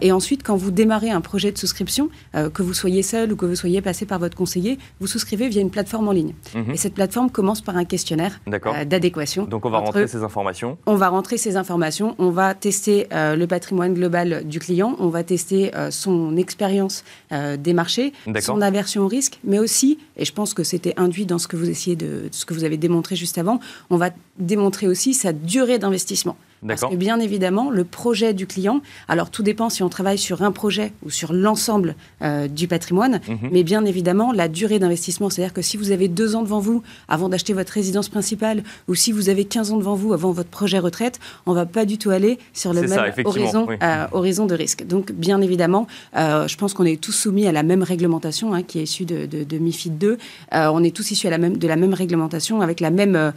[0.01, 3.47] et ensuite, quand vous démarrez un projet de souscription, que vous soyez seul ou que
[3.47, 6.35] vous soyez passé par votre conseiller, vous souscrivez via une plateforme en ligne.
[6.55, 6.73] Mhm.
[6.73, 8.41] Et cette plateforme commence par un questionnaire
[8.87, 9.09] d'adhésion
[9.49, 13.37] donc on va rentrer ces informations On va rentrer ces informations, on va tester euh,
[13.37, 18.61] le patrimoine global du client, on va tester euh, son expérience euh, des marchés, son
[18.61, 21.69] aversion au risque, mais aussi, et je pense que c'était induit dans ce que vous
[21.69, 25.79] essayez de, ce que vous avez démontré juste avant, on va démontrer aussi sa durée
[25.79, 26.37] d'investissement.
[26.67, 30.43] Parce que bien évidemment, le projet du client, alors tout dépend si on travaille sur
[30.43, 33.51] un projet ou sur l'ensemble euh, du patrimoine, mhm.
[33.53, 36.83] mais bien évidemment, la durée d'investissement, c'est-à-dire que si vous avez deux ans devant vous
[37.09, 40.49] avant d'acheter votre résidence principale, ou si vous avez 15 ans devant vous avant votre
[40.49, 44.47] projet retraite, on ne va pas du tout aller sur le même horizon, euh, horizon,
[44.47, 44.87] de risque.
[44.87, 48.63] Donc bien évidemment, euh, je pense qu'on est tous soumis à la même réglementation hein,
[48.63, 50.19] qui est issue de, de, MIFID 2.
[50.53, 53.33] on est tous issus à la même, de la même réglementation avec la même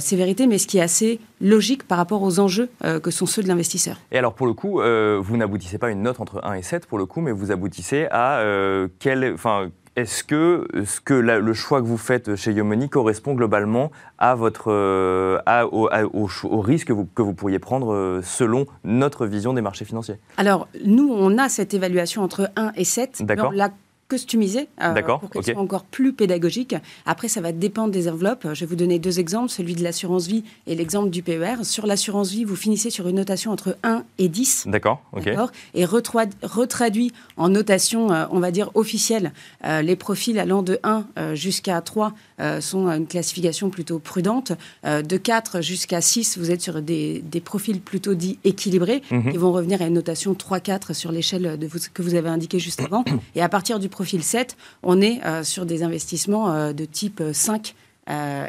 [0.00, 3.42] sévérité, mais ce qui est assez logique par rapport aux enjeux euh, que sont ceux
[3.42, 3.98] de l'investisseur.
[4.10, 6.62] Et alors pour le coup, euh, vous n'aboutissez pas à une note entre 1 et
[6.62, 9.32] 7 pour le coup, mais vous aboutissez à euh, quel...
[9.34, 14.34] Enfin, est-ce que, ce que le choix que vous faites chez Yomoni correspond globalement à
[14.34, 14.72] votre,
[15.44, 19.84] à, au, au, risque que vous, que vous, pourriez prendre selon notre vision des marchés
[19.84, 20.16] financiers?
[20.38, 23.22] Alors, nous, on a cette évaluation entre 1 et 7.
[23.26, 23.52] D'accord
[24.12, 26.74] customisé euh, pour qu'elle soit encore plus pédagogique.
[27.06, 28.46] Après, ça va dépendre des enveloppes.
[28.52, 31.64] Je vais vous donner deux exemples, celui de l'assurance vie et l'exemple du PER.
[31.64, 34.64] Sur l'assurance vie, vous finissez sur une notation entre 1 et 10.
[34.66, 35.30] D'accord, ok.
[35.72, 39.32] Et retraduit en notation, euh, on va dire, officielle,
[39.64, 42.12] euh, les profils allant de 1 jusqu'à 3
[42.60, 44.52] sont une classification plutôt prudente.
[44.84, 49.02] de 4 jusqu'à 6, vous êtes sur des, profils plutôt dits équilibrés.
[49.10, 49.36] Ils mhm.
[49.36, 51.58] vont revenir à une notation 3-4 sur l'échelle
[51.94, 53.04] que vous avez indiquée juste avant.
[53.34, 57.22] Et à partir du profil 7, on est euh, sur des investissements euh, de type
[57.32, 57.74] 5
[58.10, 58.48] euh,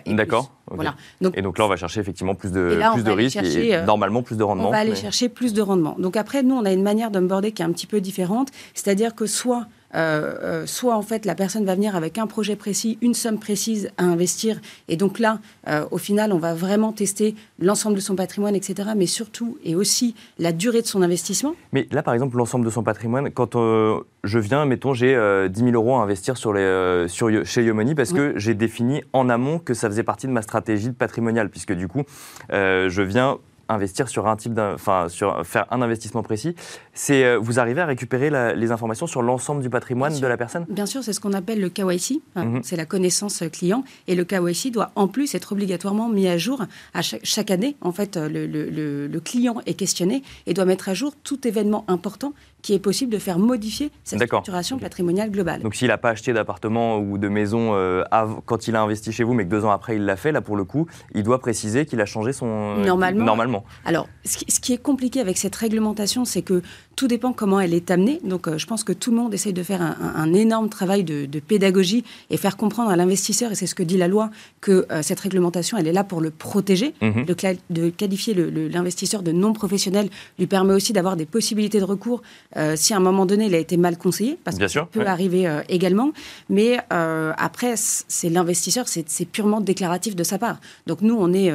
[0.72, 0.96] Voilà.
[1.22, 4.24] Donc, et donc là, on va chercher effectivement plus de, plus de risques et normalement
[4.24, 4.70] plus de rendement.
[4.70, 5.96] On va aller chercher plus de rendement.
[6.00, 8.50] Donc après, nous, on a une manière d'onboarder qui est un petit peu différente.
[8.74, 12.56] C'est-à-dire que soit euh, euh, soit en fait la personne va venir avec un projet
[12.56, 16.92] précis, une somme précise à investir, et donc là, euh, au final, on va vraiment
[16.92, 21.54] tester l'ensemble de son patrimoine, etc., mais surtout et aussi la durée de son investissement.
[21.74, 25.16] Mais là, par exemple, l'ensemble de son patrimoine, quand je viens, mettons, j'ai
[25.50, 29.30] 10 000 euros à investir sur les, sur, chez Yomoni parce que j'ai défini en
[29.30, 32.04] amont que ça faisait partie de ma stratégie de patrimoniale, puisque du coup,
[32.50, 33.38] je viens
[33.70, 36.56] investir sur un type, enfin sur faire un investissement précis,
[36.94, 40.66] c'est euh, vous arrivez à récupérer les informations sur l'ensemble du patrimoine de la personne?
[40.70, 42.64] Bien sûr, c'est ce qu'on appelle le KYC, hein, mhm.
[42.64, 46.64] c'est la connaissance client, et le KYC doit en plus être obligatoirement mis à jour
[46.94, 47.76] à chaque, année.
[47.82, 52.34] En fait, le, le, client est questionné et doit mettre à jour tout événement important
[52.64, 55.62] qui est possible de faire modifier sa structuration patrimoniale globale.
[55.62, 58.04] Donc s'il n'a pas acheté d'appartement ou de maison euh,
[58.46, 60.42] quand il a investi chez vous, mais que deux ans après il l'a fait, là
[60.42, 62.48] pour le coup, il doit préciser qu'il a changé son...
[62.48, 63.26] Euh, normalement.
[63.26, 63.66] Normalement.
[63.86, 66.62] Alors, ce qui est compliqué avec cette réglementation, c'est que
[66.96, 68.20] tout dépend comment elle est amenée.
[68.24, 71.40] Donc, euh, je pense que tout le monde essaye de faire un, énorme travail de,
[71.40, 74.30] pédagogie et faire comprendre à l'investisseur, et c'est ce que dit la loi,
[74.62, 76.94] que cette réglementation, elle est là pour le protéger.
[77.02, 77.26] Mhm.
[77.70, 82.22] de, qualifier l'investisseur de non professionnel lui permet aussi d'avoir des possibilités de recours
[82.58, 85.06] euh, si à un moment donné il a été mal conseillé, parce que ça peut
[85.06, 86.12] arriver euh, également.
[86.50, 90.58] Mais euh, après, c'est l'investisseur, c'est purement déclaratif de sa part.
[90.88, 91.52] Donc nous, on n'est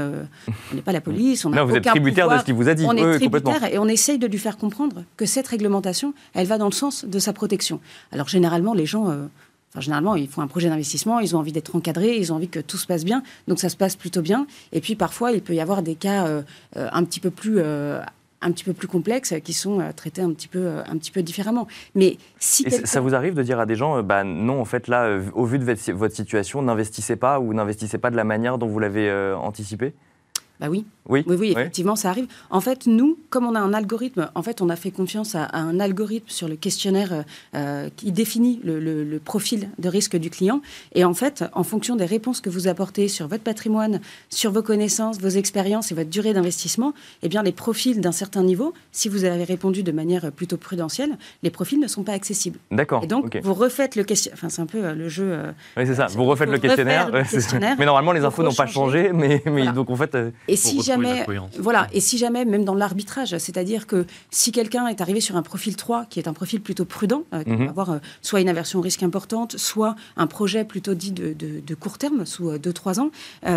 [0.85, 2.85] pas la police, on n'a vous êtes tributaire de ce qu'il vous a dit.
[2.87, 6.59] On est tributaire et on essaye de lui faire comprendre que cette réglementation, elle va
[6.59, 7.81] dans le sens de sa protection.
[8.13, 9.07] Alors généralement, les gens...
[9.71, 12.49] Enfin, généralement, ils font un projet d'investissement, ils ont envie d'être encadrés, ils ont envie
[12.49, 14.47] que tout se passe bien, donc ça se passe plutôt bien.
[14.73, 16.27] Et puis parfois, il peut y avoir des cas
[16.75, 17.61] un petit peu plus
[18.41, 21.11] un petit peu plus complexes qui sont euh, traités un petit peu, euh, un petit
[21.11, 21.67] peu différemment.
[21.95, 24.89] Mais si ça vous arrive de dire à des gens, euh, bah non, en fait
[24.89, 28.67] là, au vu de votre situation, n'investissez pas ou n'investissez pas de la manière dont
[28.67, 29.95] vous l'avez anticipé?
[30.61, 30.85] Bah oui.
[31.09, 32.27] Oui, oui, effectivement, ça arrive.
[32.51, 35.49] En fait, nous, comme on a un algorithme, en fait, on a fait confiance à,
[35.55, 40.61] un algorithme sur le questionnaire euh, qui définit le, profil de risque du client.
[40.95, 44.63] Et en fait, en fonction des réponses que vous apportez sur votre patrimoine, sur vos
[44.63, 46.93] connaissances, vos expériences et votre durée d'investissement,
[47.23, 51.17] eh bien, les profils d'un certain niveau, si vous avez répondu de manière plutôt prudentielle,
[51.43, 52.59] les profils ne sont pas accessibles.
[52.71, 53.03] D'accord.
[53.03, 54.39] Et donc, vous refaites le questionnaire.
[54.39, 55.29] Enfin, c'est un peu euh, le jeu.
[55.33, 56.07] Euh, oui, c'est ça.
[56.07, 57.11] Vous refaites le questionnaire.
[57.79, 59.11] mais normalement, les infos n'ont pas changé.
[59.15, 60.17] Mais, mais donc, en fait.
[60.49, 61.27] Et si jamais,
[61.59, 65.43] voilà, et si jamais, même dans l'arbitrage, c'est-à-dire que si quelqu'un est arrivé sur un
[65.43, 67.69] profil 3, qui est un profil plutôt prudent, euh, qui va mhm.
[67.69, 71.75] avoir euh, soit une aversion au risque importante, soit un projet plutôt dit de, de,
[71.75, 73.11] court terme, sous 2-3 ans,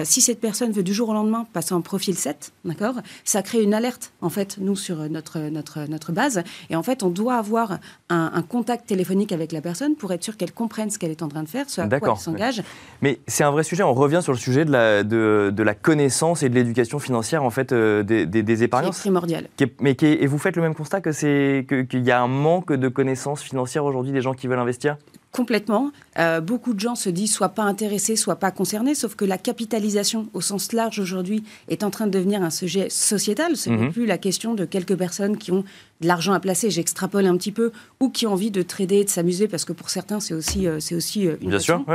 [0.04, 3.64] si cette personne veut du jour au lendemain passer en profil 7, d'accord, ça crée
[3.64, 6.44] une alerte, en fait, nous, sur notre, notre, notre base.
[6.70, 10.24] Et en fait, on doit avoir un, un contact téléphonique avec la personne pour être
[10.24, 12.62] sûr qu'elle comprenne ce qu'elle est en train de faire, ce à quoi elle s'engage.
[13.02, 13.84] Mais c'est un vrai sujet.
[13.84, 17.44] On revient sur le sujet de la, de, de la connaissance et de l'éducation financière
[17.44, 18.91] en fait euh, des, des, épargnants.
[18.91, 19.48] C'est primordial.
[19.80, 22.88] mais et vous faites le même constat que c'est qu'il y a un manque de
[22.88, 24.98] connaissances financières aujourd'hui des gens qui veulent investir?
[25.32, 25.91] Complètement.
[26.20, 29.38] Euh, beaucoup de gens se disent soit pas intéressés, soit pas concernés, sauf que la
[29.38, 33.56] capitalisation au sens large aujourd'hui est en train de devenir un sujet sociétal.
[33.56, 33.94] Ce n'est mhm.
[33.94, 35.63] plus la question de quelques personnes qui ont
[36.02, 39.10] de l'argent à placer, j'extrapole un petit peu, ou qui ont envie de trader, de
[39.10, 41.86] s'amuser, parce que pour certains, c'est aussi, euh, c'est aussi euh, une Bien sûr,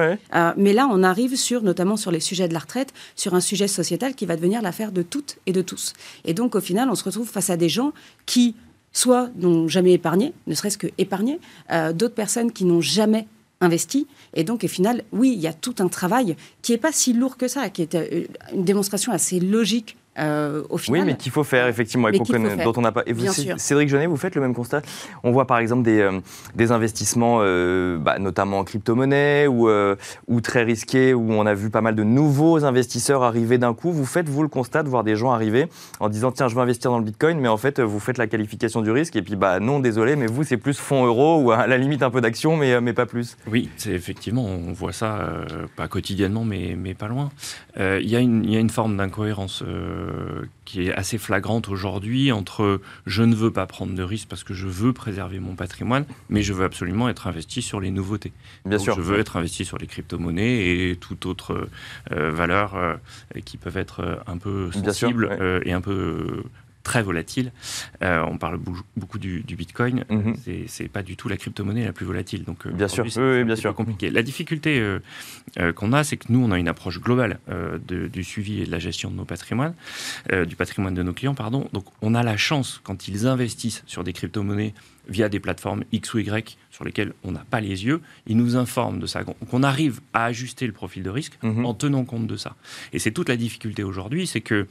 [0.56, 3.68] mais là, on arrive sur, notamment sur les sujets de la retraite, sur un sujet
[3.68, 5.92] sociétal qui va devenir l'affaire de toutes et de tous.
[6.24, 7.92] Et donc, au final, on se retrouve face à des gens
[8.26, 8.54] qui
[8.96, 11.38] soit n'ont jamais épargné, ne serait-ce que épargné,
[11.70, 13.26] euh, d'autres personnes qui n'ont jamais
[13.60, 14.06] investi.
[14.34, 17.12] Et donc, au final, oui, il y a tout un travail qui n'est pas si
[17.12, 21.44] lourd que ça, qui est euh, une démonstration assez logique euh, oui, mais qu'il faut
[21.44, 23.02] faire, effectivement, et dont on n'a pas.
[23.06, 23.26] Et vous,
[23.56, 24.82] Cédric Genet, vous faites le même constat?
[25.22, 26.20] On voit par exemple des, euh,
[26.54, 29.68] des investissements, euh, bah, notamment en crypto-monnaie, ou,
[30.28, 33.92] ou très risqués, où on a vu pas mal de nouveaux investisseurs arriver d'un coup.
[33.92, 35.68] Vous faites, vous, le constat de voir des gens arriver
[36.00, 38.26] en disant tiens, je veux investir dans le bitcoin, mais en fait, vous faites la
[38.26, 41.52] qualification du risque, et puis bah non, désolé, mais vous, c'est plus fonds euros, ou
[41.52, 43.36] à la limite un peu d'action, mais, mais pas plus.
[43.50, 45.28] Oui, c'est effectivement, on voit ça,
[45.76, 47.30] pas quotidiennement, mais, mais pas loin.
[47.78, 50.05] Il y, a une, y a une forme d'incohérence euh,
[50.64, 54.54] qui est assez flagrante aujourd'hui entre je ne veux pas prendre de risques parce que
[54.54, 58.32] je veux préserver mon patrimoine, mais je veux absolument être investi sur les nouveautés.
[58.64, 58.94] Bien sûr.
[58.94, 61.68] Je veux être investi sur les crypto-monnaies et toute autre
[62.12, 62.96] euh, valeur euh,
[63.44, 66.42] qui peuvent être un peu sensibles et un peu
[66.86, 67.50] très volatile.
[68.02, 68.60] Euh, on parle
[68.96, 70.04] beaucoup du, Bitcoin.
[70.08, 70.34] Mm
[70.68, 72.44] C'est pas du tout la crypto-monnaie la plus volatile.
[72.44, 73.74] Donc, euh, bien sûr, oui, bien sûr.
[73.74, 74.08] compliqué.
[74.08, 77.38] La difficulté euh, qu'on a, c'est que nous, on a une approche globale
[77.88, 79.74] du suivi et de la gestion de nos patrimoines,
[80.46, 81.68] du patrimoine de nos clients, pardon.
[81.72, 84.72] Donc, on a la chance, quand ils investissent sur des crypto-monnaies
[85.08, 88.56] via des plateformes X ou Y sur lesquelles on n'a pas les yeux, ils nous
[88.56, 89.24] informent de ça.
[89.24, 91.64] Qu'on arrive à ajuster le profil de risque mhm.
[91.64, 92.56] en tenant compte de ça.
[92.92, 94.66] Et c'est toute la difficulté aujourd'hui, c'est que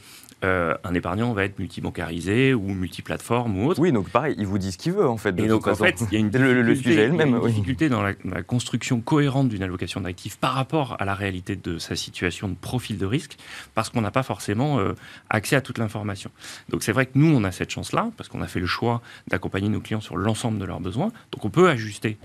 [0.45, 3.79] euh, un épargnant va être multibancarisé ou multiplateforme ou autre.
[3.79, 5.29] Oui, donc pareil, il vous dit ce qu'il veut en fait.
[5.39, 7.39] et donc en fait, il y a une le, sujet même.
[7.47, 11.95] difficulté dans la, construction cohérente d'une allocation d'actifs par rapport à la réalité de sa
[11.95, 13.37] situation de profil de risque,
[13.73, 14.93] parce qu'on n'a pas forcément euh,
[15.31, 16.29] accès à toute l'information.
[16.69, 19.01] Donc c'est vrai que nous, on a cette chance-là, parce qu'on a fait le choix
[19.27, 21.11] d'accompagner nos clients sur l'ensemble de leurs besoins.
[21.31, 22.17] Donc on peut ajuster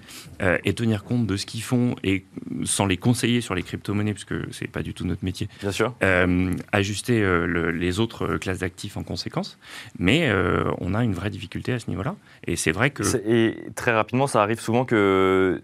[0.42, 2.24] euh, et tenir compte de ce qu'ils font et
[2.64, 5.48] sans les conseiller sur les crypto-monnaies, parce que c'est pas du tout notre métier.
[5.60, 5.94] Bien sûr.
[6.72, 7.20] ajuster
[7.72, 9.58] les autres euh, classes d'actifs en conséquence.
[9.98, 12.16] Mais euh, on a une vraie difficulté à ce niveau-là.
[12.46, 13.02] Et c'est vrai que.
[13.26, 15.62] Et très rapidement, ça arrive souvent que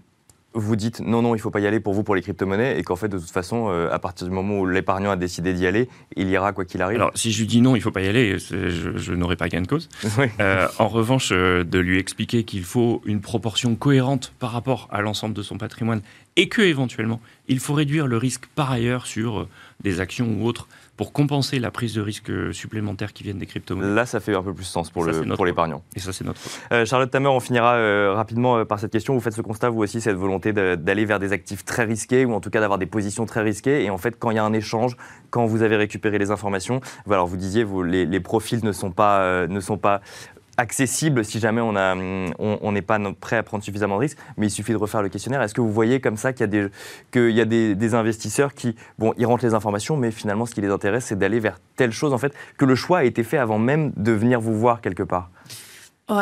[0.54, 2.78] vous dites non, non, il ne faut pas y aller pour vous pour les crypto-monnaies
[2.78, 5.52] et qu'en fait, de toute façon, euh, à partir du moment où l'épargnant a décidé
[5.52, 7.82] d'y aller, il ira quoi qu'il arrive Alors, si je lui dis non, il ne
[7.82, 9.88] faut pas y aller, je, n'aurai pas gain de cause.
[10.78, 15.42] en revanche, de lui expliquer qu'il faut une proportion cohérente par rapport à l'ensemble de
[15.42, 16.00] son patrimoine
[16.36, 19.48] et que éventuellement, il faut réduire le risque par ailleurs sur
[19.82, 23.94] des actions ou autres pour compenser la prise de risque supplémentaire qui viennent des crypto-monnaies.
[23.94, 25.82] Là, ça fait un peu plus sens pour l'épargnant.
[25.94, 26.40] Et ça, c'est notre.
[26.72, 29.14] Euh, Charlotte Tamer, on finira euh, rapidement euh, par cette question.
[29.14, 32.32] Vous faites ce constat, vous aussi, cette volonté d'aller vers des actifs très risqués, ou
[32.32, 33.84] en tout cas d'avoir des positions très risquées.
[33.84, 34.96] Et en fait, quand il y a un échange,
[35.30, 36.80] quand vous avez récupéré les informations,
[37.10, 40.00] alors vous disiez, vous, les, les, profils ne sont pas, ne sont pas
[40.56, 44.50] accessible si jamais on n'est on, pas prêt à prendre suffisamment de risques, mais il
[44.50, 45.42] suffit de refaire le questionnaire.
[45.42, 46.68] Est-ce que vous voyez comme ça qu'il y a, des,
[47.10, 50.54] qu'il y a des, des, investisseurs qui, bon, ils rentrent les informations, mais finalement, ce
[50.54, 53.22] qui les intéresse, c'est d'aller vers telle chose, en fait, que le choix a été
[53.22, 55.30] fait avant même de venir vous voir quelque part?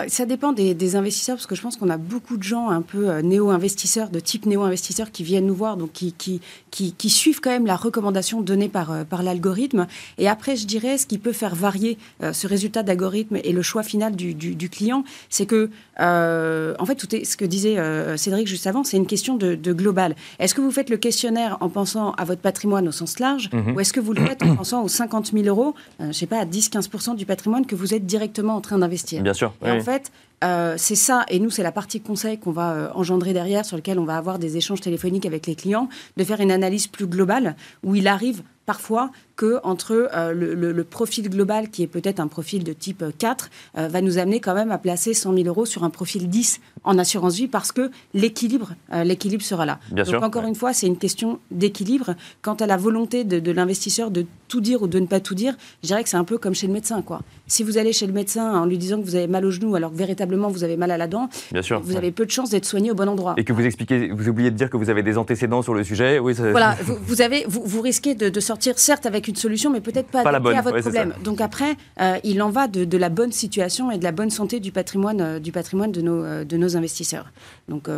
[0.08, 3.10] Ça dépend des, investisseurs, parce que je pense qu'on a beaucoup de gens un peu
[3.10, 7.50] euh, néo-investisseurs, de type néo-investisseurs, qui viennent nous voir, donc qui, qui, qui, suivent quand
[7.50, 9.86] même la recommandation donnée par, euh, par l'algorithme.
[10.16, 13.60] Et après, je dirais, ce qui peut faire varier euh, ce résultat d'algorithme et le
[13.60, 15.68] choix final du, du, client, c'est que,
[15.98, 17.76] en fait, tout est, ce que disait
[18.16, 20.16] Cédric juste avant, c'est une question de, de global.
[20.38, 23.74] Est-ce que vous faites le questionnaire en pensant à votre patrimoine au sens large, mhm.
[23.74, 26.26] ou est-ce que vous le faites en pensant aux 50 000 euros, je ne sais
[26.26, 29.22] pas, à 10-15% du patrimoine que vous êtes directement en train d'investir?
[29.22, 30.10] Bien sûr en fait,
[30.44, 33.76] euh, c'est ça, et nous, c'est la partie conseil qu'on va euh, engendrer derrière, sur
[33.76, 37.06] lequel on va avoir des échanges téléphoniques avec les clients, de faire une analyse plus
[37.06, 42.28] globale, où il arrive parfois que entre euh, le, profil global, qui est peut-être un
[42.28, 45.66] profil de type 4, euh, va nous amener quand même à placer 100 000 euros
[45.66, 49.80] sur un profil 10 en assurance vie parce que l'équilibre, l'équilibre sera là.
[49.90, 52.14] Donc encore une fois, c'est une question d'équilibre.
[52.42, 55.56] Quant à la volonté de, l'investisseur de tout dire ou de ne pas tout dire,
[55.82, 57.02] je dirais que c'est un peu comme chez le médecin.
[57.02, 57.22] Quoi.
[57.46, 59.74] Si vous allez chez le médecin en lui disant que vous avez mal au genou
[59.74, 62.30] alors que véritablement vous avez mal à la dent, Bien sûr, vous avez peu de
[62.30, 63.34] chances d'être soigné au bon endroit.
[63.36, 65.84] Et que vous expliquez, vous oubliez de dire que vous avez des antécédents sur le
[65.84, 66.18] sujet.
[66.18, 70.22] Oui, voilà, vous, avez, vous, risquez de, sortir certes avec une solution, mais peut-être pas,
[70.22, 71.14] pas à votre problème.
[71.22, 74.60] Donc après, euh, il en va de, la bonne situation et de la bonne santé
[74.60, 77.26] du patrimoine, euh, du patrimoine de, nos, euh, de nos investisseurs.
[77.68, 77.88] Donc.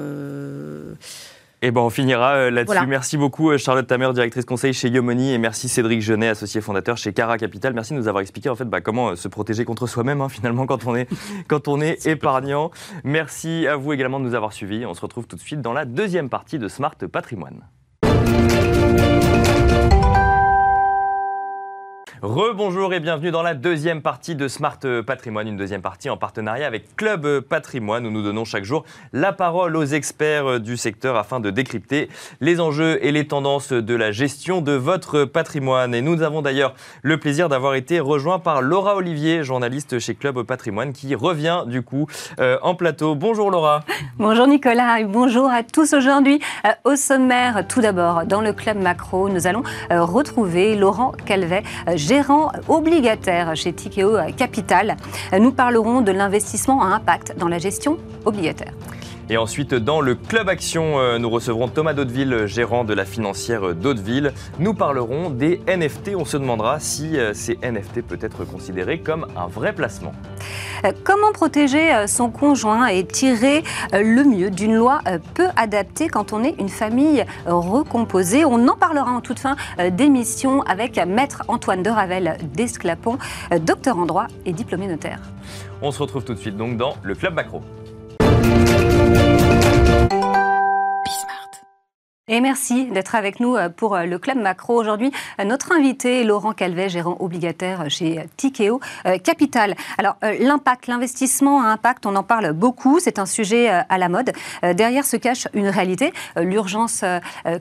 [1.63, 2.87] Et eh ben on finira là-dessus.
[2.87, 7.15] Merci beaucoup Charlotte Tamer, directrice conseil chez Yomoni, et merci Cédric Genet, associé fondateur chez
[7.15, 7.73] Cara Capital.
[7.73, 10.67] Merci de nous avoir expliqué en fait bah, comment se protéger contre soi-même hein, finalement
[10.67, 11.09] quand on est,
[11.49, 12.71] quand on est épargnant.
[13.05, 14.85] Merci à vous également de nous avoir suivis.
[14.85, 17.63] On se retrouve tout de suite dans la deuxième partie de Smart Patrimoine.
[22.23, 26.67] Rebonjour et bienvenue dans la deuxième partie de Smart Patrimoine, une deuxième partie en partenariat
[26.67, 31.41] avec Club Patrimoine où nous donnons chaque jour la parole aux experts du secteur afin
[31.41, 32.09] de décrypter
[32.41, 35.95] les enjeux et les tendances de la gestion de votre patrimoine.
[35.95, 40.43] Et nous avons d'ailleurs le plaisir d'avoir été rejoint par Laura Olivier, journaliste chez Club
[40.43, 42.07] Patrimoine, qui revient du coup
[42.41, 43.15] euh, en plateau.
[43.15, 43.83] Bonjour Laura.
[44.19, 46.41] Bonjour Nicolas et bonjour à tous aujourd'hui.
[46.65, 51.63] Euh, au sommaire, tout d'abord, dans le Club Macro, nous allons euh, retrouver Laurent Calvet,
[52.07, 54.97] gérant obligataire chez Tikeo Capital.
[55.39, 58.73] Nous parlerons de l'investissement à impact dans la gestion obligataire.
[59.29, 63.75] Et ensuite, dans le Club Action, euh, nous recevrons Thomas Daudeville, gérant de la financière
[63.75, 64.33] Daudeville.
[64.61, 66.11] Nous parlerons des NFT.
[66.17, 70.13] On se demandera si euh, ces NFT peuvent être considérés comme un vrai placement.
[70.85, 75.01] Euh, comment protéger son conjoint et tirer le mieux d'une loi
[75.35, 78.45] peu adaptée quand on est une famille recomposée?
[78.45, 79.57] On en parlera en toute fin
[79.91, 83.19] d'émission avec Maître Antoine de Ravel d'Esclapon,
[83.61, 85.19] docteur en droit et diplômé notaire.
[85.83, 87.63] On se retrouve tout de suite donc dans le Club Macro.
[92.29, 94.75] Et merci d'être avec nous euh, pour euh, le Club Macro.
[94.75, 98.81] Aujourd'hui, euh, notre invité, Laurent Calvet, gérant obligataire chez Tikeo
[99.23, 99.77] Capital.
[99.97, 102.99] Alors, l'impact, l'investissement à impact, on en parle beaucoup.
[102.99, 104.33] C'est un sujet à la mode.
[104.63, 107.05] Derrière se cache une réalité, l'urgence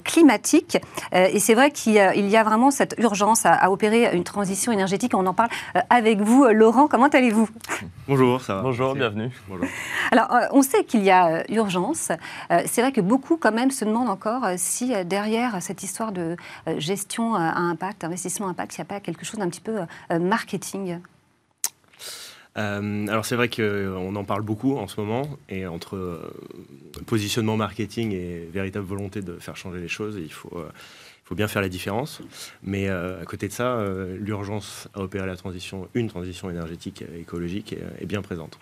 [0.03, 0.77] climatique.
[1.13, 5.13] Et c'est vrai qu'il y a vraiment cette urgence à opérer une transition énergétique.
[5.13, 5.49] On en parle
[5.89, 6.45] avec vous.
[6.45, 7.49] Laurent, comment allez-vous?
[8.07, 8.61] Bonjour, ça va.
[8.61, 9.29] Bonjour, bienvenue.
[9.47, 9.67] Bonjour.
[10.11, 12.11] Alors, on sait qu'il y a urgence.
[12.65, 16.35] C'est vrai que beaucoup, quand même, se demandent encore si euh, derrière cette histoire de
[16.67, 19.61] euh, gestion à impact, investissement à impact, il n'y a pas quelque chose d'un petit
[19.61, 19.79] peu
[20.11, 20.99] euh, marketing?
[22.57, 26.31] Alors c'est vrai qu'on en parle beaucoup en ce moment, et entre
[27.05, 31.49] positionnement marketing et véritable volonté de faire changer les choses, il faut, il faut bien
[31.49, 32.21] faire la différence.
[32.63, 33.83] Mais à côté de ça,
[34.17, 38.57] l'urgence à opérer la transition, une transition énergétique et écologique est bien présente.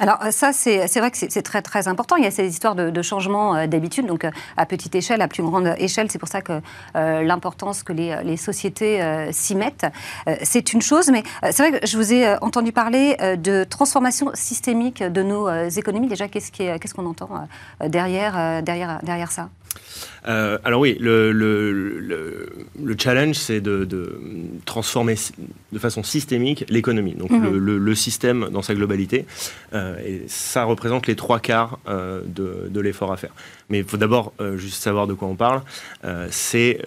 [0.00, 2.16] Alors ça, c'est vrai que c'est très très important.
[2.16, 5.28] Il y a ces histoires de, changement euh, d'habitude, donc euh, à petite échelle, à
[5.28, 6.10] plus grande échelle.
[6.10, 6.60] C'est pour ça que
[6.96, 9.86] euh, l'importance que les, sociétés s'y mettent,
[10.42, 11.10] c'est une chose.
[11.10, 16.08] Mais c'est vrai que je vous ai entendu parler de transformation systémique de nos économies.
[16.08, 17.28] Déjà, qu'est-ce qu'on entend
[17.86, 19.48] derrière, derrière, derrière ça?
[20.28, 22.46] Euh, alors oui, le,
[22.98, 24.20] challenge, c'est de,
[24.64, 25.16] transformer
[25.72, 27.56] de façon systémique l'économie, donc mhm.
[27.56, 29.26] le, système dans sa globalité.
[29.74, 33.32] Euh, et ça représente les trois quarts euh, de, l'effort à faire.
[33.68, 35.62] Mais il faut d'abord juste savoir de quoi on parle.
[36.30, 36.80] c'est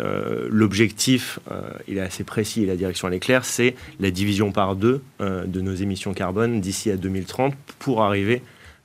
[0.50, 1.40] l'objectif,
[1.88, 5.02] il est assez précis et la direction elle est claire, c'est la division par deux
[5.20, 8.42] de nos émissions carbone d'ici à 2030 pour arriver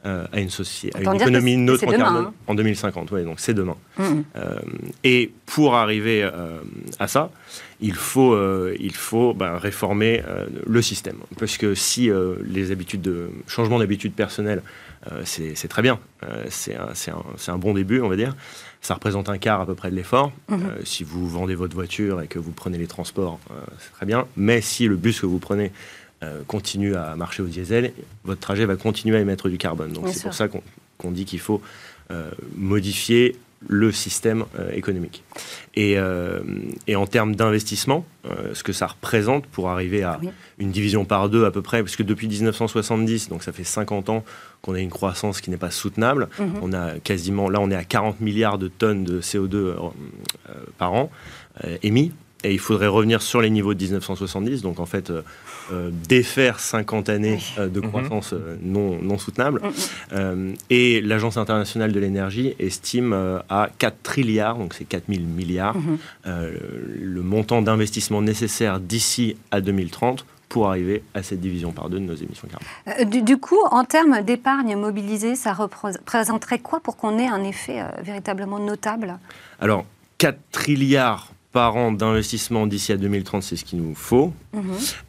[0.07, 2.35] euh, à une, société, à une économie neutre en carbone hein.
[2.47, 3.11] en 2050.
[3.11, 3.77] Ouais, donc c'est demain.
[3.99, 4.21] Mm.
[4.35, 4.59] Euh,
[5.05, 6.61] et pour arriver euh,
[6.99, 7.31] à ça,
[7.83, 8.35] il faut,
[8.79, 10.23] il faut bah, réformer
[10.67, 11.17] le système.
[11.39, 12.11] Parce que si
[12.45, 14.63] les habitudes de changement d'habitudes personnelles,
[15.25, 15.99] c'est très bien,
[16.51, 18.37] c'est un, un, un, bon début, on va dire.
[18.83, 20.31] Ça représente un quart à peu près de l'effort.
[20.51, 20.85] Mm-hmm.
[20.85, 23.41] si vous vendez votre voiture et que vous prenez les transports,
[23.79, 24.27] c'est très bien.
[24.37, 25.73] Mais si le bus que vous prenez
[26.23, 29.93] euh, continue à marcher au diesel, votre trajet va continuer à émettre du carbone.
[29.93, 31.63] Donc c'est pour ça qu'on dit qu'il faut
[32.11, 33.37] euh, modifier
[33.69, 35.25] le système euh, économique.
[35.77, 35.97] Et,
[36.87, 38.05] et, en termes d'investissement,
[38.53, 40.21] ce que ça représente pour arriver à
[40.59, 44.11] une division par deux à peu près, parce que depuis 1970, donc ça fait 50
[44.11, 44.25] ans
[44.61, 46.29] qu'on a une croissance qui n'est pas soutenable.
[46.39, 46.53] Mhm.
[46.61, 49.75] On a quasiment, là on est à 40 milliards de tonnes de CO2
[50.77, 51.11] par an
[51.83, 52.13] émis.
[52.43, 55.23] Et il faudrait revenir sur les niveaux de 1970, donc en fait euh,
[55.73, 57.89] euh, défaire 50 années euh, de Mhm.
[57.89, 59.61] croissance euh, non, non soutenable.
[60.71, 65.77] Et l'Agence internationale de l'énergie estime euh, à 4 trilliards, donc c'est 4 000 milliards,
[65.77, 65.99] Mhm.
[66.27, 66.53] euh,
[67.01, 72.05] le montant d'investissement nécessaire d'ici à 2030 pour arriver à cette division par deux de
[72.05, 72.67] nos émissions carbone.
[73.01, 77.45] Euh, Du, du coup, en termes d'épargne mobilisée, ça représenterait quoi pour qu'on ait un
[77.45, 79.19] effet euh, véritablement notable?
[79.61, 79.85] Alors,
[80.19, 84.33] 4 trilliards par an d'investissement d'ici à 2030, c'est ce qu'il nous faut.
[84.53, 84.63] Mhm.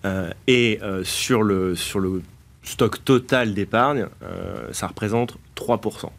[0.05, 2.23] Euh, et euh, sur, le, sur le
[2.63, 6.09] stock total d'épargne, euh, ça représente 3%.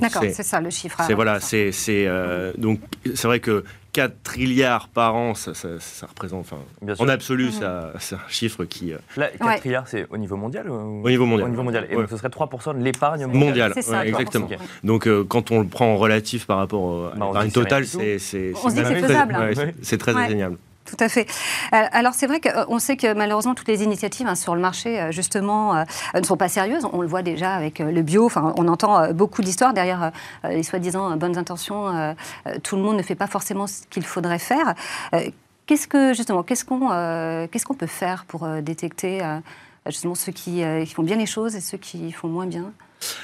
[0.00, 0.98] D'accord, c'est- ça le chiffre.
[1.06, 2.80] c'est voilà, c'est euh, donc
[3.14, 3.62] c'est vrai que
[3.92, 7.04] 4 trilliards par an, ça, ça- ça représente, enfin, Bien sûr.
[7.04, 7.52] en absolu, Mhm.
[7.52, 9.58] ça- c'est un chiffre qui, euh, Là, 4 Ouais.
[9.58, 11.46] trilliards, c'est au niveau mondial ou- au niveau mondial.
[11.46, 11.86] Au niveau mondial.
[11.90, 12.00] Et Ouais.
[12.02, 13.38] donc, ce serait 3% de l'épargne mondiale.
[13.44, 14.20] Mondial, C'est ça, ouais, 3%.
[14.46, 14.48] exactement.
[14.82, 17.84] Donc euh, quand on le prend en relatif par rapport au- à Bah, l'épargne totale,
[17.86, 19.36] c'est c'est- On se dit que c'est très- faisable.
[19.54, 19.74] c'est- Ouais.
[19.82, 20.24] c'est très Ouais.
[20.24, 20.56] atteignable.
[20.84, 21.26] Tout à fait.
[21.72, 25.00] Euh, alors c'est vrai qu'on sait que malheureusement toutes les initiatives hein, sur le marché
[25.00, 26.84] euh, justement euh, ne sont pas sérieuses.
[26.92, 28.26] On le voit déjà avec euh, le bio.
[28.26, 30.10] Enfin, on entend euh, beaucoup d'histoires derrière
[30.44, 31.88] euh, les soi-disant euh, bonnes intentions.
[31.88, 32.14] euh,
[32.48, 34.74] euh, tout le monde ne fait pas forcément ce qu'il faudrait faire.
[35.14, 35.30] Euh,
[35.66, 39.38] qu'est-ce que justement, qu'est-ce qu'on, euh, qu'est-ce qu'on peut faire pour euh, détecter euh,
[39.86, 42.72] justement ceux qui, euh, qui font bien les choses et ceux qui font moins bien?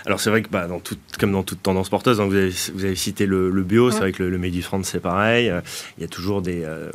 [0.07, 2.53] Alors c'est vrai que bah, dans tout- comme dans toute tendance porteuse, hein, vous, avez,
[2.75, 5.01] vous avez cité le, le bio, c'est vrai que le, le Made in France c'est
[5.01, 5.49] pareil.
[5.51, 5.61] Euh,
[5.97, 6.91] Il y a toujours des, euh,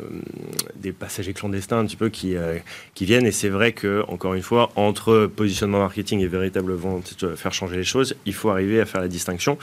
[0.76, 2.58] des passagers clandestins un petit peu qui, euh,
[2.94, 6.74] qui viennent et c'est vrai que encore une fois entre positionnement marketing et véritable
[7.22, 9.58] de faire changer les choses, il faut arriver à faire la distinction.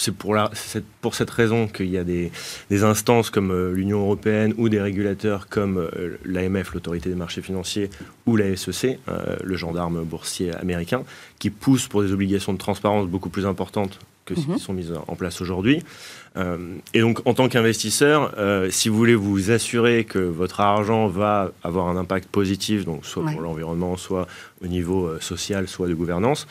[0.00, 2.30] C'est pour, la- c'est pour cette raison qu'il y a des,
[2.70, 7.42] des instances comme euh, l'Union européenne ou des régulateurs comme euh, l'AMF, l'autorité des marchés
[7.42, 7.90] financiers,
[8.24, 11.02] ou la SEC, euh, le gendarme boursier américain,
[11.40, 14.56] qui poussent pour des obligations de transparence beaucoup plus importantes que celles Mhm.
[14.56, 15.82] qui sont mises en place aujourd'hui.
[16.36, 16.56] Euh,
[16.94, 21.50] et donc, en tant qu'investisseur, euh, si vous voulez vous assurer que votre argent va
[21.62, 23.32] avoir un impact positif, donc soit Ouais.
[23.32, 24.26] pour l'environnement, soit
[24.62, 26.46] au niveau euh, social, soit de gouvernance,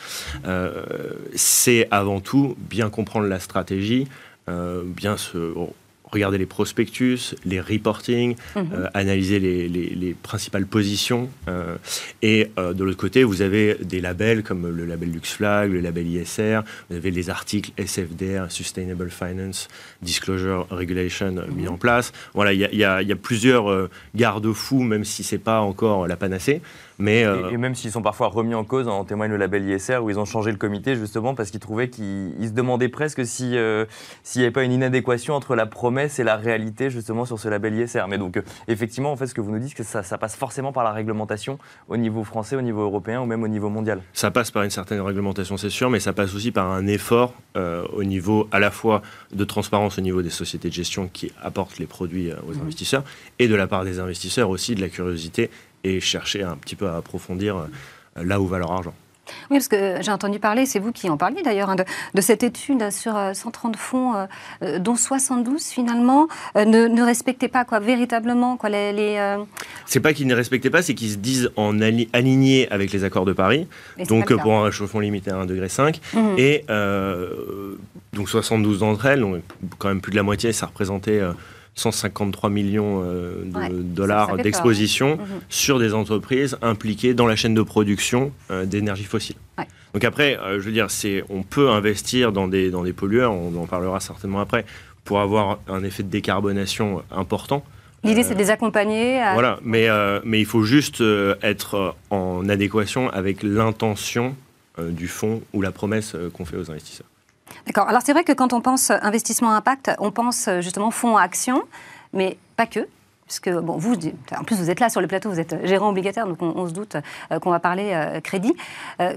[1.34, 4.06] c'est avant tout bien comprendre la stratégie,
[4.84, 5.52] bien se
[6.10, 8.66] regarder les prospectus, les reporting, Mhm.
[8.74, 11.28] euh, analyser les, les- les principales positions.
[11.48, 11.76] euh,
[12.22, 16.06] et euh, de l'autre côté, vous avez des labels comme le label LuxFlag, le label
[16.06, 19.68] ISR, vous avez les articles SFDR, Sustainable Finance
[20.02, 22.12] Disclosure Regulation euh, mis en place.
[22.34, 26.60] Voilà, il y y a plusieurs euh, garde-fous, même si c'est pas encore la panacée.
[26.98, 29.68] Mais euh, Et, et même s'ils sont parfois remis en cause, en témoigne le label
[29.68, 32.88] ISR, où ils ont changé le comité justement parce qu'ils trouvaient qu'ils ils se demandaient
[32.88, 33.84] presque si, euh,
[34.22, 37.48] s'il n'y avait pas une inadéquation entre la promesse et la réalité justement sur ce
[37.48, 38.04] label ISR.
[38.08, 40.18] Mais donc euh, effectivement, en fait, ce que vous nous dites, c'est que ça, ça
[40.18, 43.68] passe forcément par la réglementation au niveau français, au niveau européen ou même au niveau
[43.68, 44.00] mondial.
[44.12, 47.32] Ça passe par une certaine réglementation, c'est sûr, mais ça passe aussi par un effort
[47.56, 51.30] euh, au niveau à la fois de transparence au niveau des sociétés de gestion qui
[51.42, 52.62] apportent les produits euh, aux Mhm.
[52.62, 53.04] investisseurs
[53.38, 55.50] et de la part des investisseurs aussi de la curiosité
[55.88, 58.94] et chercher un petit peu à approfondir euh, là où va leur argent.
[59.50, 61.84] Oui, parce que j'ai entendu parler, c'est vous qui en parliez d'ailleurs, hein, de,
[62.14, 64.24] de cette étude sur euh, 130 fonds, euh,
[64.62, 68.90] euh, dont 72 finalement euh, ne, ne respectaient pas quoi, véritablement quoi, les.
[68.94, 69.36] les, euh,
[69.84, 73.04] C'est pas qu'ils ne respectaient pas, c'est qu'ils se disent en ali- alignés avec les
[73.04, 73.68] accords de Paris,
[73.98, 75.68] et donc euh, pour un réchauffement limité à 1,5 degré.
[76.14, 76.34] Mhm.
[76.38, 77.76] Et euh,
[78.14, 79.42] donc 72 d'entre elles, donc
[79.76, 81.32] quand même plus de la moitié, ça représentait euh,
[81.78, 85.24] 153 millions euh, de Ouais, dollars peur, d'exposition Mhm.
[85.48, 89.36] sur des entreprises impliquées dans la chaîne de production euh, d'énergie fossile.
[89.58, 89.64] Ouais.
[89.94, 93.32] Donc après, euh, je veux dire, c'est, on peut investir dans des, dans des pollueurs,
[93.32, 94.64] on en parlera certainement après,
[95.04, 97.64] pour avoir un effet de décarbonation important.
[98.04, 99.18] L'idée, Euh, c'est de les accompagner.
[99.20, 104.36] à- Voilà, mais, euh, mais il faut juste euh, être euh, en adéquation avec l'intention
[104.78, 107.06] euh, du fonds ou la promesse euh, qu'on fait aux investisseurs.
[107.76, 111.22] Alors c'est vrai que quand on pense investissement impact, on pense euh, justement fonds à
[111.22, 111.62] action,
[112.12, 112.80] mais pas que.
[113.26, 113.94] Puisque, bon, vous,
[114.38, 116.72] en plus, vous êtes là sur le plateau, vous êtes gérant obligataire, donc on, se
[116.72, 116.96] doute
[117.30, 118.54] euh, qu'on va parler euh, crédit.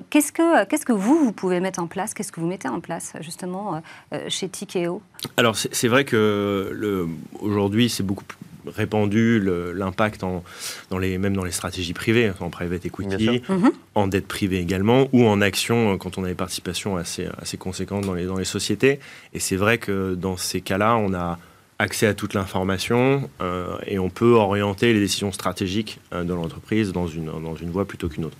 [0.10, 3.14] Qu'est-ce, que, que vous, vous pouvez mettre en place Qu'est-ce que vous mettez en place,
[3.22, 3.82] justement,
[4.28, 5.02] chez Tikeo
[5.38, 7.08] Alors c'est c'est vrai que le-
[7.40, 8.38] aujourd'hui c'est beaucoup plus
[8.68, 10.44] répandu le- l'impact en,
[10.90, 13.42] dans les, même dans les stratégies privées, en private equity.
[13.50, 13.72] Mhm.
[13.96, 17.58] en dette privée également, ou en action euh, quand on a des participations assez, assez
[17.58, 19.00] conséquentes dans les, dans les sociétés.
[19.34, 21.40] Et c'est vrai que dans ces cas-là, on a
[21.80, 26.92] accès à toute l'information euh, et on peut orienter les décisions stratégiques euh, de l'entreprise
[26.94, 28.38] dans une, dans une voie plutôt qu'une autre.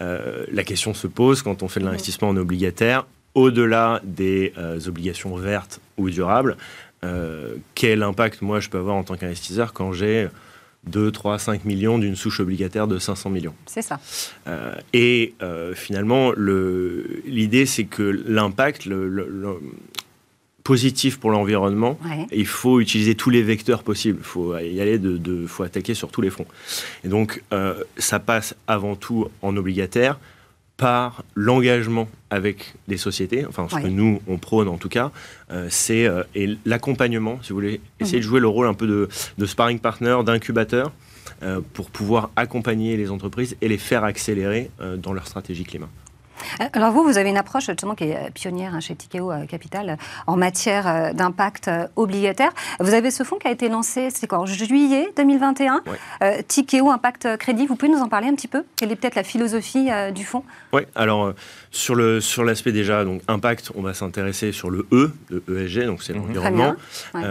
[0.00, 4.80] Euh, la question se pose quand on fait de l'investissement en obligataire, au-delà des euh,
[4.86, 6.56] obligations vertes ou durables,
[7.04, 10.28] euh, quel impact moi je peux avoir en tant qu'investisseur quand j'ai
[10.86, 13.54] 2, 3, 5 millions d'une souche obligataire de 500 millions?
[13.66, 14.00] C'est ça.
[14.46, 19.58] euh, et euh, finalement, le- l'idée, c'est que l'impact le- le- le-
[20.64, 22.26] positif pour l'environnement, Ouais.
[22.30, 24.18] il faut utiliser tous les vecteurs possibles.
[24.20, 26.46] Il faut y aller, de, de- faut attaquer sur tous les fronts.
[27.04, 30.20] Et donc, euh, ça passe avant tout en obligataire
[30.82, 33.82] par l'engagement avec les sociétés, enfin ce Ouais.
[33.82, 35.10] que nous on prône en tout cas,
[35.50, 38.22] euh, c'est euh, et l'accompagnement, si vous voulez, essayer Mhm.
[38.24, 39.08] de jouer le rôle un peu de,
[39.38, 40.92] de sparring partner, d'incubateur,
[41.42, 45.88] euh, pour pouvoir accompagner les entreprises et les faire accélérer dans leur stratégie climat.
[46.60, 49.30] Euh, Alors vous, vous avez une approche justement qui est euh, pionnière hein, chez Tikeo
[49.32, 52.50] euh, Capital en matière d'impact obligataire.
[52.80, 55.98] Vous avez ce fonds qui a été lancé, c'est quoi, en juillet 2021 Ouais.
[56.22, 58.64] Euh, Tikeo Impact Crédit, vous pouvez nous en parler un petit peu?
[58.76, 60.44] Quelle est peut-être la philosophie euh, du fonds?
[60.72, 61.34] Oui, alors euh,
[61.70, 65.86] sur le sur l'aspect déjà donc impact, on va s'intéresser sur le E, le ESG,
[65.86, 66.26] donc c'est Mhm.
[66.26, 66.74] l'environnement.
[67.14, 67.22] Ouais.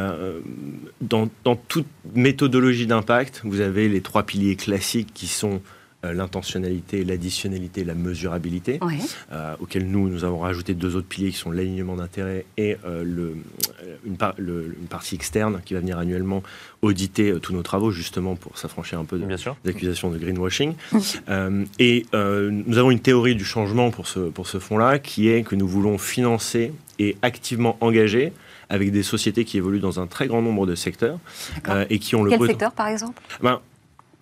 [1.01, 5.61] Dans, dans toute méthodologie d'impact, vous avez les trois piliers classiques qui sont
[6.03, 8.97] l'intentionnalité, l'additionnalité, la mesurabilité, Ouais.
[9.31, 13.03] euh, auxquels nous nous avons rajouté deux autres piliers qui sont l'alignement d'intérêt et euh,
[13.03, 13.35] le,
[13.83, 16.41] euh, une, par- le- une partie externe qui va venir annuellement
[16.81, 19.55] auditer euh, tous nos travaux justement pour s'affranchir un peu de, Bien sûr.
[19.63, 20.73] d'accusations de greenwashing.
[21.29, 25.29] Euh, et euh, nous avons une théorie du changement pour ce, pour ce fonds-là, qui
[25.29, 28.33] est que nous voulons financer et activement engager
[28.69, 31.19] avec des sociétés qui évoluent dans un très grand nombre de secteurs
[31.67, 33.21] euh, et qui ont le Quel secteur par exemple?
[33.41, 33.59] Ben,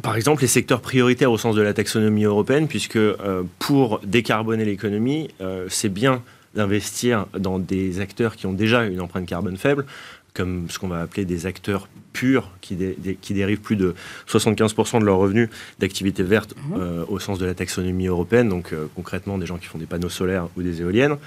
[0.01, 4.65] par exemple, les secteurs prioritaires au sens de la taxonomie européenne, puisque euh, pour décarboner
[4.65, 6.21] l'économie, euh, c'est bien
[6.55, 9.85] d'investir dans des acteurs qui ont déjà une empreinte carbone faible,
[10.33, 13.93] comme ce qu'on va appeler des acteurs purs, qui, dé- dé- qui dérivent plus de
[14.27, 18.87] 75% de leurs revenus d'activités vertes euh, au sens de la taxonomie européenne, donc euh,
[18.95, 21.17] concrètement des gens qui font des panneaux solaires ou des éoliennes.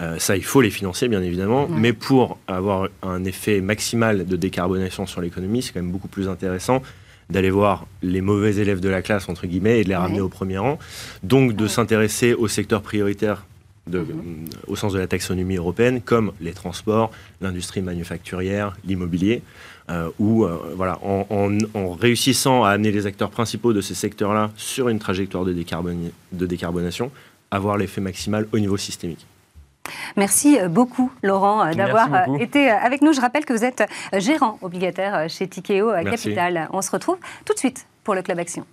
[0.00, 4.36] Euh, ça, il faut les financer, bien évidemment, mais pour avoir un effet maximal de
[4.36, 6.82] décarbonation sur l'économie, c'est quand même beaucoup plus intéressant
[7.30, 10.26] d'aller voir les mauvais élèves de la classe, entre guillemets, et de les ramener Ouais.
[10.26, 10.78] au premier rang.
[11.22, 13.44] Donc de s'intéresser aux secteurs prioritaires
[13.88, 14.04] de- euh,
[14.66, 17.10] au sens de la taxonomie européenne, comme les transports,
[17.40, 19.42] l'industrie manufacturière, l'immobilier,
[19.90, 23.94] euh, où, euh, voilà, en, en- en réussissant à amener les acteurs principaux de ces
[23.94, 25.52] secteurs-là sur une trajectoire de
[26.46, 27.12] décarbonation,
[27.52, 29.24] avoir l'effet maximal au niveau systémique.
[30.16, 33.12] Merci euh, beaucoup, Laurent, euh, d'avoir euh, été avec nous.
[33.12, 36.10] Je rappelle que vous êtes gérant obligataire chez Tikeo Merci.
[36.10, 36.68] Capital.
[36.72, 38.64] On se retrouve tout de suite pour le Club Action.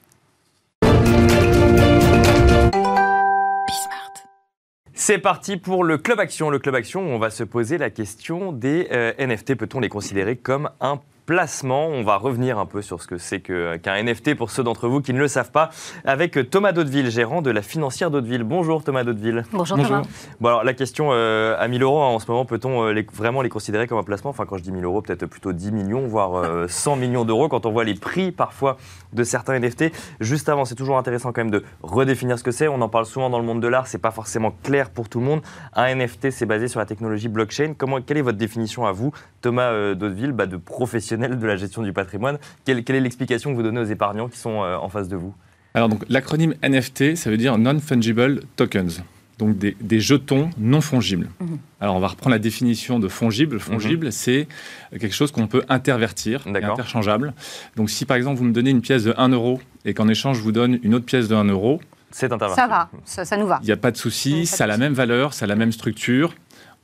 [5.06, 6.50] C'est parti pour le Club Action.
[6.50, 9.56] Le Club Action, on va se poser la question des euh, NFT.
[9.56, 13.40] Peut-on les considérer comme un placement On va revenir un peu sur ce que c'est
[13.40, 15.70] que- qu'un NFT pour ceux d'entre vous qui ne le savent pas,
[16.06, 18.44] avec Thomas Daudeville, gérant de la financière Daudeville.
[18.44, 19.44] Bonjour Thomas Daudeville.
[19.52, 20.02] Bonjour, Thomas.
[20.42, 23.42] Bon alors la question euh, à 1000 euros hein, en ce moment, peut-on euh, vraiment
[23.42, 24.32] les considérer comme un placement?
[24.32, 27.48] Enfin quand je dis 1000 euros, peut-être plutôt 10 millions, voire euh, 100 millions d'euros
[27.48, 28.78] quand on voit les prix parfois
[29.14, 29.92] de certains NFT.
[30.20, 32.68] Juste avant, c'est toujours intéressant quand même de redéfinir ce que c'est.
[32.68, 35.20] On en parle souvent dans le monde de l'art, c'est pas forcément clair pour tout
[35.20, 35.42] le monde.
[35.74, 37.76] Un NFT, c'est basé sur la technologie blockchain.
[37.78, 39.12] Comment, quelle est votre définition à vous,
[39.42, 43.52] Thomas euh, Daudeville, bah, de professionnel de la gestion du patrimoine quelle, quelle est l'explication
[43.52, 45.34] que vous donnez aux épargnants qui sont euh, en face de vous?
[45.74, 49.02] Alors donc l'acronyme NFT, ça veut dire Non-Fungible Tokens,
[49.40, 51.30] donc des, des jetons non fongibles.
[51.40, 51.58] Mhm.
[51.82, 53.60] Alors on va reprendre la définition de fongible.
[53.60, 54.48] Fongible, c'est
[54.92, 57.34] quelque chose qu'on peut intervertir, interchangeable.
[57.76, 60.38] Donc si par exemple vous me donnez une pièce de 1 euro et qu'en échange
[60.38, 62.62] je vous donne une autre pièce de 1 euro, C'est intervertible.
[62.62, 63.60] Ça va, ça, ça nous va.
[63.64, 65.72] il n'y a pas de souci, ça a la même valeur, ça a la même
[65.72, 66.36] structure.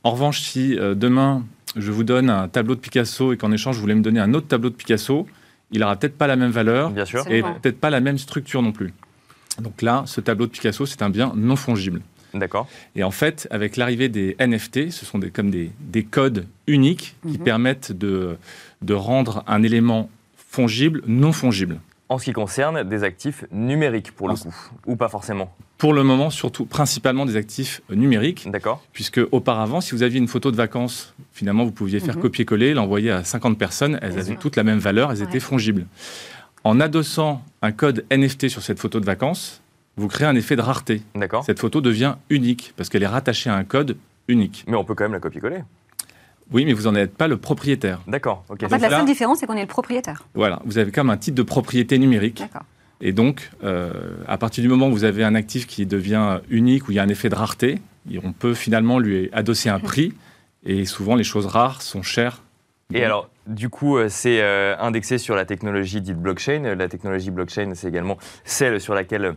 [0.02, 1.44] En revanche, si euh, demain
[1.76, 4.34] je vous donne un tableau de Picasso et qu'en échange vous voulez me donner un
[4.34, 5.26] autre tableau de Picasso,
[5.72, 7.24] il aura peut-être pas la même valeur, Bien sûr.
[7.30, 8.92] Et peut-être pas la même structure non plus.
[9.60, 12.00] Donc là, ce tableau de Picasso, c'est un bien non fongible.
[12.34, 12.68] D'accord.
[12.96, 17.16] Et en fait, avec l'arrivée des NFT, ce sont des, comme des, des codes uniques
[17.22, 17.44] qui Mhm.
[17.44, 18.36] permettent de,
[18.82, 21.78] de rendre un élément fongible non fongible.
[22.10, 24.54] En ce qui concerne des actifs numériques pour le En- coup,
[24.86, 25.54] ou pas forcément.
[25.78, 28.82] Pour le moment, surtout, principalement des actifs euh, numériques, D'accord.
[28.92, 32.22] puisque auparavant, si vous aviez une photo de vacances, finalement, vous pouviez faire Mhm.
[32.22, 35.24] copier-coller, l'envoyer à 50 personnes, elles avaient toutes la même valeur, elles Ouais.
[35.24, 35.86] étaient fongibles.
[36.64, 39.62] En adossant un code NFT sur cette photo de vacances,
[39.96, 41.02] vous créez un effet de rareté.
[41.14, 41.44] D'accord.
[41.44, 43.96] Cette photo devient unique, parce qu'elle est rattachée à un code
[44.26, 44.64] unique.
[44.66, 45.60] Mais on peut quand même la copier-coller.
[46.52, 48.00] Oui, mais vous n'en êtes pas le propriétaire.
[48.06, 48.44] D'accord.
[48.48, 48.64] Ok.
[48.64, 50.24] En fait, la là- seule différence, c'est qu'on est le propriétaire.
[50.34, 52.40] Voilà, vous avez comme un titre de propriété numérique.
[52.40, 52.62] D'accord.
[53.00, 53.92] Et donc, euh,
[54.26, 56.98] à partir du moment où vous avez un actif qui devient unique, où il y
[56.98, 57.78] a un effet de rareté,
[58.10, 60.12] et on peut finalement lui adosser un prix.
[60.66, 62.42] Et souvent, les choses rares sont chères.
[62.92, 66.74] Et alors, du coup, euh, c'est euh, indexé sur la technologie dite blockchain.
[66.74, 69.34] La technologie blockchain, c'est également celle sur laquelle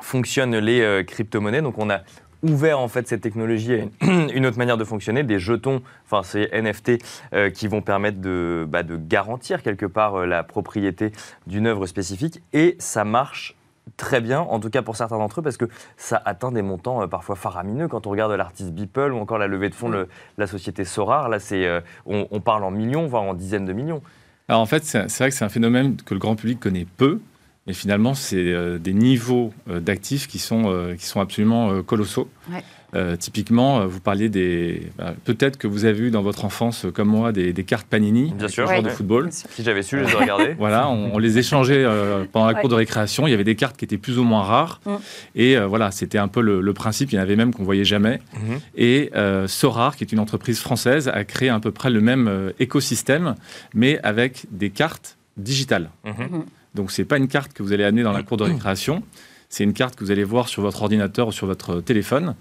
[0.00, 1.62] fonctionnent les crypto-monnaies.
[1.62, 2.00] Donc, on a
[2.42, 6.48] ouvert en fait cette technologie à une, autre manière de fonctionner, des jetons, enfin ces
[6.52, 11.12] NFT euh, qui vont permettre de, bah, de garantir quelque part euh, la propriété
[11.46, 13.56] d'une œuvre spécifique et ça marche
[13.96, 15.66] très bien, en tout cas pour certains d'entre eux, parce que
[15.96, 17.88] ça atteint des montants euh, parfois faramineux.
[17.88, 21.28] Quand on regarde l'artiste Beeple ou encore la levée de fonds de la société Sorar,
[21.28, 24.02] là, c'est, euh, on, on, parle en millions, voire en dizaines de millions.
[24.48, 27.20] Alors en fait, c'est, vrai que c'est un phénomène que le grand public connaît peu.
[27.66, 32.28] Mais finalement, c'est euh, des niveaux d'actifs qui sont, qui sont absolument colossaux.
[32.50, 32.62] Ouais.
[32.94, 34.90] Euh, typiquement, euh, vous parliez des.
[34.98, 38.48] Bah, peut-être que vous avez eu dans votre enfance, comme moi, des, cartes Panini, Bien
[38.48, 39.28] sûr, de football.
[39.30, 42.74] Si j'avais su, je les aurais voilà, on, les échangeait euh, pendant la cour de
[42.74, 43.26] récréation.
[43.26, 44.80] Il y avait des cartes qui étaient plus ou moins rares.
[44.84, 44.96] Mm.
[45.36, 47.12] Et voilà, c'était un peu le, principe.
[47.12, 48.20] Il y en avait même qu'on voyait jamais.
[48.34, 48.60] Mm-hmm.
[48.76, 49.10] Et
[49.46, 53.36] Sorar, qui est une entreprise française, a créé à peu près le même écosystème,
[53.74, 55.90] mais avec des cartes digitales.
[56.04, 56.12] Mm-hmm.
[56.12, 56.42] Mm-hmm.
[56.74, 59.02] Donc, ce n'est pas une carte que vous allez amener dans la cour de récréation.
[59.48, 62.34] C'est une carte que vous allez voir sur votre ordinateur ou sur votre téléphone.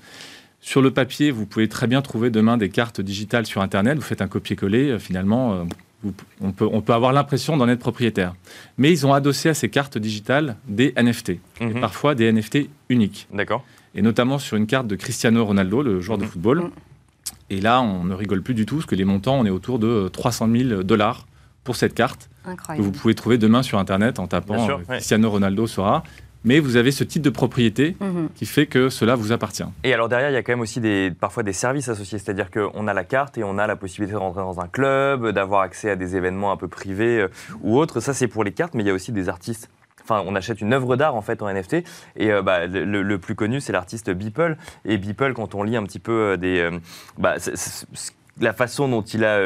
[0.61, 3.97] Sur le papier, vous pouvez très bien trouver demain des cartes digitales sur Internet.
[3.97, 5.63] Vous faites un copier-coller, euh, finalement, euh,
[6.39, 8.35] on, peut, on peut avoir l'impression d'en être propriétaire.
[8.77, 11.81] Mais ils ont adossé à ces cartes digitales des NFT, mhm.
[11.81, 13.27] parfois des NFT uniques.
[13.33, 13.65] D'accord.
[13.95, 16.29] Et notamment sur une carte de Cristiano Ronaldo, le joueur de mhm.
[16.29, 16.63] football.
[17.49, 19.79] Et là, on ne rigole plus du tout, parce que les montants, on est autour
[19.79, 21.25] de 300 000 dollars
[21.63, 22.29] pour cette carte.
[22.45, 22.85] Incroyable.
[22.85, 26.03] Que vous pouvez trouver demain sur Internet en tapant euh, Cristiano Ronaldo sera
[26.43, 28.29] mais vous avez ce type de propriété mhm.
[28.35, 29.63] qui fait que cela vous appartient.
[29.83, 32.49] Et alors derrière, il y a quand même aussi des, parfois des services associés, c'est-à-dire
[32.49, 35.61] qu'on a la carte et on a la possibilité de rentrer dans un club, d'avoir
[35.61, 37.27] accès à des événements un peu privés euh,
[37.61, 37.99] ou autres.
[37.99, 39.69] Ça, c'est pour les cartes, mais il y a aussi des artistes.
[40.03, 41.83] Enfin, on achète une œuvre d'art en fait en NFT
[42.15, 45.83] et euh, bah, le, plus connu c'est l'artiste Beeple et Beeple quand on lit un
[45.83, 46.67] petit peu euh, des
[47.19, 47.35] bah,
[48.39, 49.39] la façon dont il a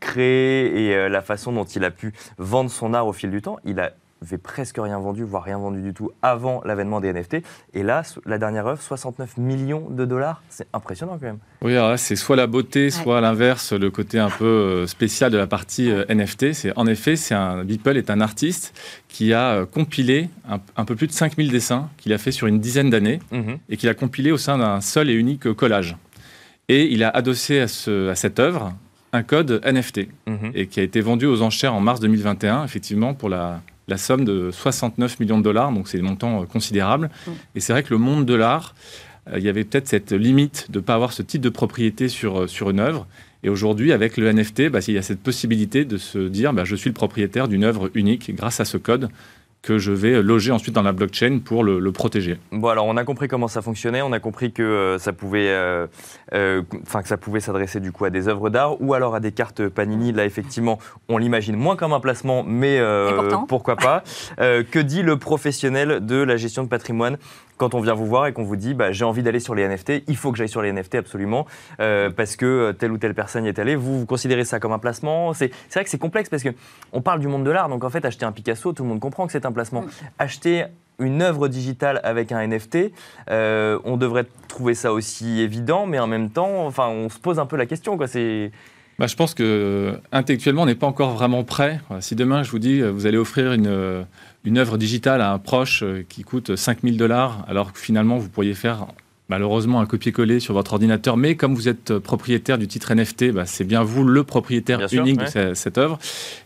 [0.00, 3.58] créé et la façon dont il a pu vendre son art au fil du temps,
[3.64, 7.38] il avait presque rien vendu, voire rien vendu du tout avant l'avènement des NFT.
[7.74, 10.42] Et là, la dernière œuvre, 69 millions de dollars.
[10.48, 11.38] C'est impressionnant quand même.
[11.62, 14.86] Oui, alors là, c'est soit la beauté, soit à l'inverse, le côté un peu euh,
[14.86, 16.52] spécial de la partie euh, NFT.
[16.52, 18.74] C'est, en effet, c'est un, Beeple est un artiste
[19.08, 20.28] qui a euh, compilé
[20.76, 23.58] un, peu plus de 5000 dessins qu'il a fait sur une dizaine d'années mhm.
[23.68, 25.96] et qu'il a compilé au sein d'un seul et unique collage.
[26.68, 28.74] Et il a adossé à, ce, à cette œuvre
[29.12, 30.52] un code NFT mhm.
[30.54, 34.24] et qui a été vendu aux enchères en mars 2021, effectivement, pour la la somme
[34.24, 37.10] de 69 millions de dollars, donc c'est des montants euh, considérables.
[37.26, 37.30] Mm.
[37.56, 38.74] Et c'est vrai que le monde de l'art,
[39.28, 42.08] euh, il y avait peut-être cette limite de ne pas avoir ce type de propriété
[42.08, 43.06] sur, euh, sur une œuvre.
[43.42, 46.64] Et aujourd'hui, avec le NFT, bah, il y a cette possibilité de se dire bah,
[46.64, 49.08] je suis le propriétaire d'une œuvre unique grâce à ce code
[49.62, 52.38] que je vais loger ensuite dans la blockchain pour le, protéger.
[52.52, 55.48] Bon, alors on a compris comment ça fonctionnait, on a compris que euh, ça pouvait,
[55.48, 55.86] euh,
[56.32, 59.20] euh, enfin que ça pouvait s'adresser du coup à des œuvres d'art ou alors à
[59.20, 60.12] des cartes Panini.
[60.12, 60.78] Là, effectivement,
[61.08, 62.80] on l'imagine moins comme un placement, mais
[63.48, 64.02] pourquoi pas.
[64.38, 67.18] que dit le professionnel de la gestion de patrimoine
[67.58, 69.68] quand on vient vous voir et qu'on vous dit bah, j'ai envie d'aller sur les
[69.68, 71.46] NFT, il faut que j'aille sur les NFT absolument
[71.80, 73.76] euh, parce que euh, telle ou telle personne y est allée.
[73.76, 76.50] Vous, vous considérez ça comme un placement C'est vrai que c'est complexe parce que
[76.92, 79.00] on parle du monde de l'art, donc en fait acheter un Picasso, tout le monde
[79.00, 79.84] comprend que c'est un placement.
[80.18, 80.64] Acheter
[81.00, 82.92] une œuvre digitale avec un NFT,
[83.30, 87.38] euh, on devrait trouver ça aussi évident, mais en même temps, enfin, on se pose
[87.38, 87.96] un peu la question.
[87.96, 88.08] Quoi.
[88.08, 88.50] C'est
[88.98, 91.80] bah, je pense que intellectuellement, on n'est pas encore vraiment prêt.
[92.00, 94.04] Si demain, je vous dis, vous allez offrir une,
[94.44, 98.28] une œuvre digitale à un proche euh, qui coûte 5000 dollars, alors que finalement, vous
[98.28, 98.86] pourriez faire
[99.28, 103.44] malheureusement un copier-coller sur votre ordinateur, mais comme vous êtes propriétaire du titre NFT, bah,
[103.44, 105.98] c'est bien vous le propriétaire unique de cette, œuvre.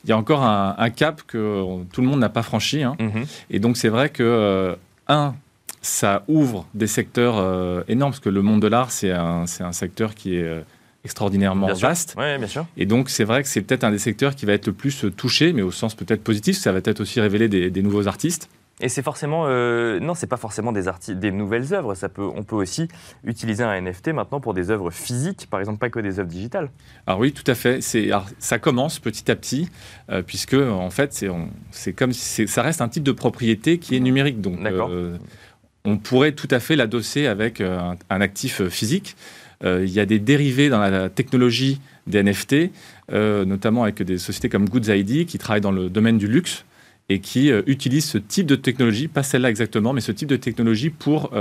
[0.04, 1.62] Il y a encore un, cap que
[1.92, 2.82] tout le monde n'a pas franchi.
[2.82, 2.96] Hein.
[2.98, 3.24] Mhm.
[3.50, 4.74] Et donc c'est vrai que, euh,
[5.06, 5.34] un,
[5.80, 9.72] ça ouvre des secteurs euh, énormes, parce que le monde de l'art, c'est un, un,
[9.72, 10.64] secteur qui est
[11.04, 12.14] extraordinairement vaste.
[12.16, 12.66] bien sûr.
[12.76, 15.04] Et donc, c'est vrai que c'est peut-être un des secteurs qui va être le plus
[15.16, 18.48] touché, mais au sens peut-être positif, ça va peut-être aussi révéler des, nouveaux artistes.
[18.80, 21.94] Et c'est forcément euh, non, c'est pas forcément des, des nouvelles œuvres.
[21.94, 22.88] Ça peut, on peut aussi
[23.22, 26.70] utiliser un NFT maintenant pour des œuvres physiques, par exemple, pas que des œuvres digitales.
[27.06, 27.80] Alors oui, tout à fait.
[27.80, 29.68] C'est, ça commence petit à petit,
[30.10, 31.28] euh, puisque en fait, c'est,
[31.70, 34.40] c'est comme ça reste un type de propriété qui est numérique.
[34.40, 35.16] Donc, euh,
[35.84, 39.16] on pourrait tout à fait l'adosser avec un, un actif physique.
[39.64, 42.70] Euh, il y a des dérivés dans la technologie des NFT,
[43.12, 46.64] euh, notamment avec des sociétés comme Goods ID qui travaillent dans le domaine du luxe
[47.08, 50.36] et qui euh, utilisent ce type de technologie, pas celle-là exactement, mais ce type de
[50.36, 51.32] technologie pour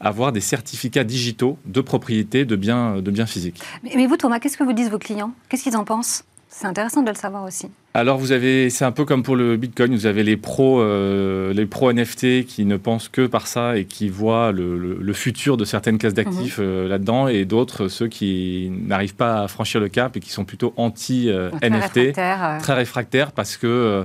[0.00, 3.60] avoir des certificats digitaux de propriété de biens, de biens physiques.
[3.82, 5.32] mais vous, Thomas, qu'est-ce que vous disent vos clients?
[5.48, 6.24] Qu'est-ce qu'ils en pensent?
[6.48, 7.68] C'est intéressant de le savoir aussi.
[7.94, 11.52] Alors vous avez, c'est un peu comme pour le Bitcoin, vous avez les pros, euh,
[11.52, 15.64] les pros NFT qui ne pensent que par ça et qui voient le, futur de
[15.64, 16.64] certaines classes d'actifs mhm.
[16.64, 20.44] euh, là-dedans, et d'autres ceux qui n'arrivent pas à franchir le cap et qui sont
[20.44, 21.30] plutôt anti
[21.62, 24.04] NFT, très réfractaires parce que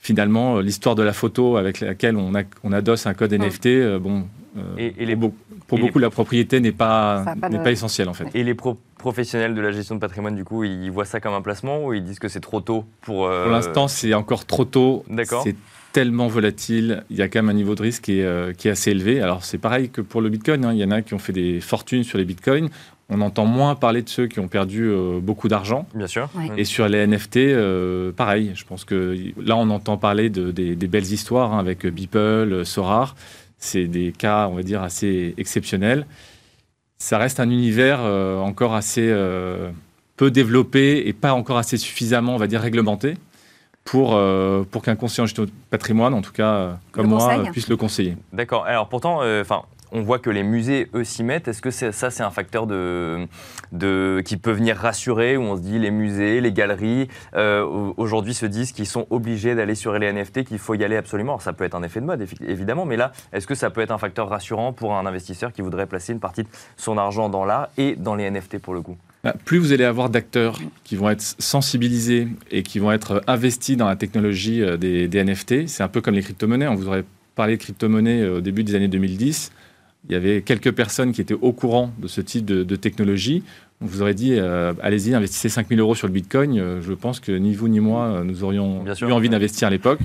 [0.00, 4.24] finalement l'histoire de la photo avec laquelle on, a, on adosse un code NFT, bon,
[4.78, 5.16] et, les,
[5.68, 8.26] pour beaucoup la propriété n'est pas, n'est pas essentielle en fait.
[8.34, 11.34] Et les pro professionnels de la gestion de patrimoine, du coup, ils voient ça comme
[11.34, 13.28] un placement ou ils disent que c'est trop tôt pour...
[13.28, 15.04] Pour l'instant, c'est encore trop tôt.
[15.08, 15.44] D'accord.
[15.44, 15.54] C'est
[15.92, 18.68] tellement volatile, il y a quand même un niveau de risque qui est, euh, qui
[18.68, 19.20] est assez élevé.
[19.20, 20.72] Alors c'est pareil que pour le Bitcoin, hein.
[20.72, 22.68] il y en a qui ont fait des fortunes sur les Bitcoins.
[23.10, 25.86] On entend moins parler de ceux qui ont perdu euh, beaucoup d'argent.
[25.94, 26.28] Bien sûr.
[26.36, 26.50] Ouais.
[26.58, 28.52] Et sur les NFT, euh, pareil.
[28.54, 32.66] Je pense que là, on entend parler de, des, des belles histoires hein, avec Beeple,
[32.66, 33.16] Sorar.
[33.58, 36.06] C'est des cas, on va dire, assez exceptionnels.
[36.98, 39.70] Ça reste un univers euh, encore assez euh,
[40.16, 43.14] peu développé et pas encore assez suffisamment, on va dire, réglementé
[43.84, 47.08] pour, euh, pour qu'un conseiller en gestion de patrimoine, en tout cas euh, comme Le
[47.08, 48.16] moi, puisse le conseiller.
[48.32, 48.66] D'accord.
[48.66, 49.62] Alors pourtant, euh, enfin.
[49.92, 51.48] On voit que les musées, eux, s'y mettent.
[51.48, 53.26] Est-ce que ça, c'est un facteur de,
[54.24, 58.34] qui peut venir rassurer, où on se dit les musées, les galeries, euh, au- aujourd'hui
[58.34, 61.32] se disent qu'ils sont obligés d'aller sur les NFT, qu'il faut y aller absolument.
[61.32, 63.80] Alors, ça peut être un effet de mode, évidemment, mais là, est-ce que ça peut
[63.80, 67.28] être un facteur rassurant pour un investisseur qui voudrait placer une partie de son argent
[67.28, 68.96] dans l'art et dans les NFT pour le coup?
[69.24, 73.76] Bah, plus vous allez avoir d'acteurs qui vont être sensibilisés et qui vont être investis
[73.76, 76.68] dans la technologie euh, des, des NFT, c'est un peu comme les crypto-monnaies.
[76.68, 79.50] On vous aurait parlé de crypto-monnaies euh, au début des années 2010.
[80.08, 83.42] Il y avait quelques personnes qui étaient au courant de ce type de, de technologie.
[83.80, 86.58] On vous aurait dit, euh, allez-y, investissez 5000 euros sur le Bitcoin.
[86.58, 89.08] Euh, je pense que ni vous ni moi, euh, nous aurions Bien sûr.
[89.08, 90.00] eu envie d'investir à l'époque.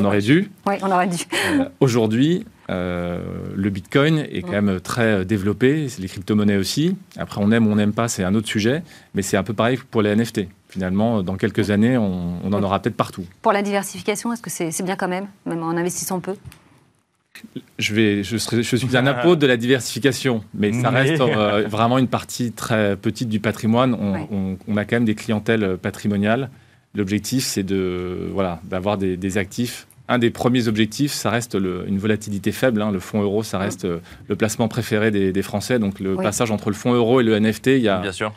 [0.00, 0.50] On aurait dû.
[0.66, 1.18] Oui, on aurait dû.
[1.60, 3.20] Euh, Aujourd'hui, euh,
[3.54, 6.96] le Bitcoin est quand même très développé, c'est les crypto-monnaies aussi.
[7.18, 8.82] Après, on aime ou on n'aime pas, c'est un autre sujet,
[9.14, 10.48] mais c'est un peu pareil pour les NFT.
[10.70, 13.24] Finalement, dans quelques années, on, on en aura peut-être partout.
[13.42, 16.34] Pour la diversification, est-ce que c'est c'est bien quand même, même en investissant peu?
[17.78, 21.66] Je, vais, je, serai- je suis un apôtre de la diversification, mais ça reste euh,
[21.68, 23.94] vraiment une partie très petite du patrimoine.
[23.94, 24.26] On, Ouais.
[24.30, 26.50] on- on a quand même des clientèles euh, patrimoniales.
[26.94, 29.86] L'objectif, c'est de voilà, d'avoir des, des actifs.
[30.08, 32.80] Un des premiers objectifs, ça reste le- une volatilité faible.
[32.80, 32.90] hein.
[32.92, 35.78] Le fonds euro, ça reste euh, le placement préféré des, des Français.
[35.78, 38.32] Donc le passage entre le fonds euro et le NFT, il y a, Bien sûr.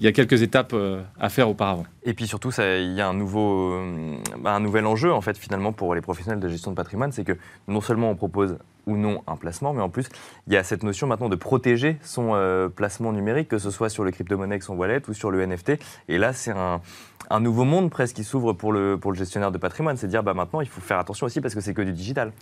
[0.00, 1.84] Il y a quelques étapes euh, à faire auparavant.
[2.04, 5.72] Et puis surtout, il y a un, nouveau, euh, un nouvel enjeu en fait finalement
[5.72, 7.36] pour les professionnels de gestion de patrimoine, c'est que
[7.68, 10.08] non seulement on propose ou non un placement, mais en plus
[10.46, 13.90] il y a cette notion maintenant de protéger son euh, placement numérique, que ce soit
[13.90, 15.72] sur le crypto-monnaie avec son wallet ou sur le NFT.
[16.08, 16.80] Et là, c'est un,
[17.28, 20.22] un nouveau monde presque qui s'ouvre pour le, pour le gestionnaire de patrimoine, c'est dire
[20.22, 22.32] bah, maintenant il faut faire attention aussi parce que c'est que du digital.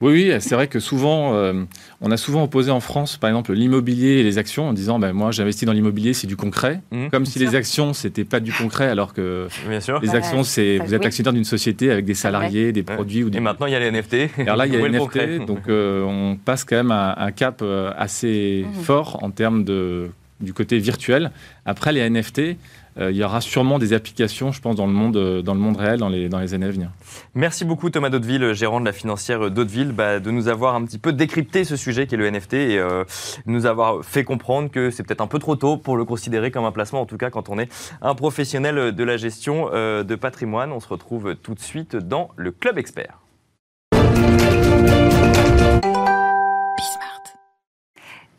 [0.00, 1.64] Oui, oui, c'est vrai que souvent, euh,
[2.00, 5.12] on a souvent opposé en France, par exemple, l'immobilier et les actions en disant, ben,
[5.12, 6.80] moi, j'investis dans l'immobilier, c'est du concret.
[6.90, 7.10] Mhm.
[7.10, 10.00] Comme si les actions, c'était pas du concret, alors que Bien sûr.
[10.02, 11.06] les actions, c'est vous êtes oui.
[11.06, 12.94] actionnaire d'une société avec des salariés, des Ouais.
[12.94, 13.38] produits ou des.
[13.38, 14.30] Et maintenant il y a les NFT.
[14.40, 17.22] Alors là, il y a les le NFT, donc euh, on passe quand même à
[17.24, 18.82] un cap euh, assez Mhm.
[18.82, 21.30] fort en termes de, du côté virtuel.
[21.64, 22.56] Après, les NFT,
[22.98, 25.60] euh, il y aura sûrement des applications, je pense, dans le monde, euh, dans le
[25.60, 26.90] monde réel, dans les, dans les années à venir.
[27.34, 30.98] Merci beaucoup Thomas Daudeville, gérant de la financière Daudeville, bah, de nous avoir un petit
[30.98, 33.04] peu décrypté ce sujet qui est le NFT et euh,
[33.46, 36.64] nous avoir fait comprendre que c'est peut-être un peu trop tôt pour le considérer comme
[36.64, 37.68] un placement, en tout cas quand on est
[38.00, 40.70] un professionnel de la gestion euh, de patrimoine.
[40.70, 43.23] On se retrouve tout de suite dans le Club Expert.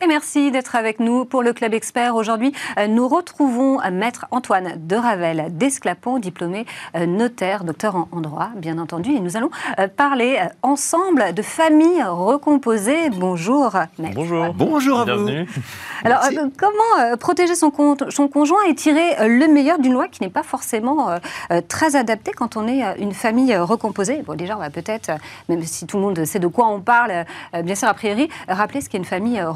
[0.05, 2.15] Et merci d'être avec nous pour le Club Expert.
[2.15, 8.21] Aujourd'hui, euh, nous retrouvons euh, Maître Antoine de Ravel d'Esclapon, diplômé euh, notaire, docteur en,
[8.21, 9.13] droit, bien entendu.
[9.13, 9.49] Et nous allons
[9.97, 13.09] parler ensemble de famille recomposée.
[13.09, 14.13] Bonjour, Maître.
[14.15, 14.53] Bonjour.
[14.53, 15.27] Bonjour à vous.
[16.03, 16.37] Alors, Merci.
[16.37, 21.09] euh, comment protéger son, conjoint et tirer le meilleur d'une loi qui n'est pas forcément
[21.09, 24.21] euh, très adaptée quand on est une famille recomposée?
[24.25, 25.11] Bon, déjà, on va peut-être,
[25.49, 28.29] même si tout le monde sait de quoi on parle, euh, bien sûr, a priori,
[28.47, 29.49] rappeler ce qu'est une famille euh,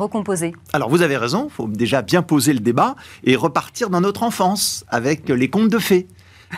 [0.73, 4.23] Alors vous avez raison, il faut déjà bien poser le débat et repartir dans notre
[4.23, 6.07] enfance avec les contes de fées.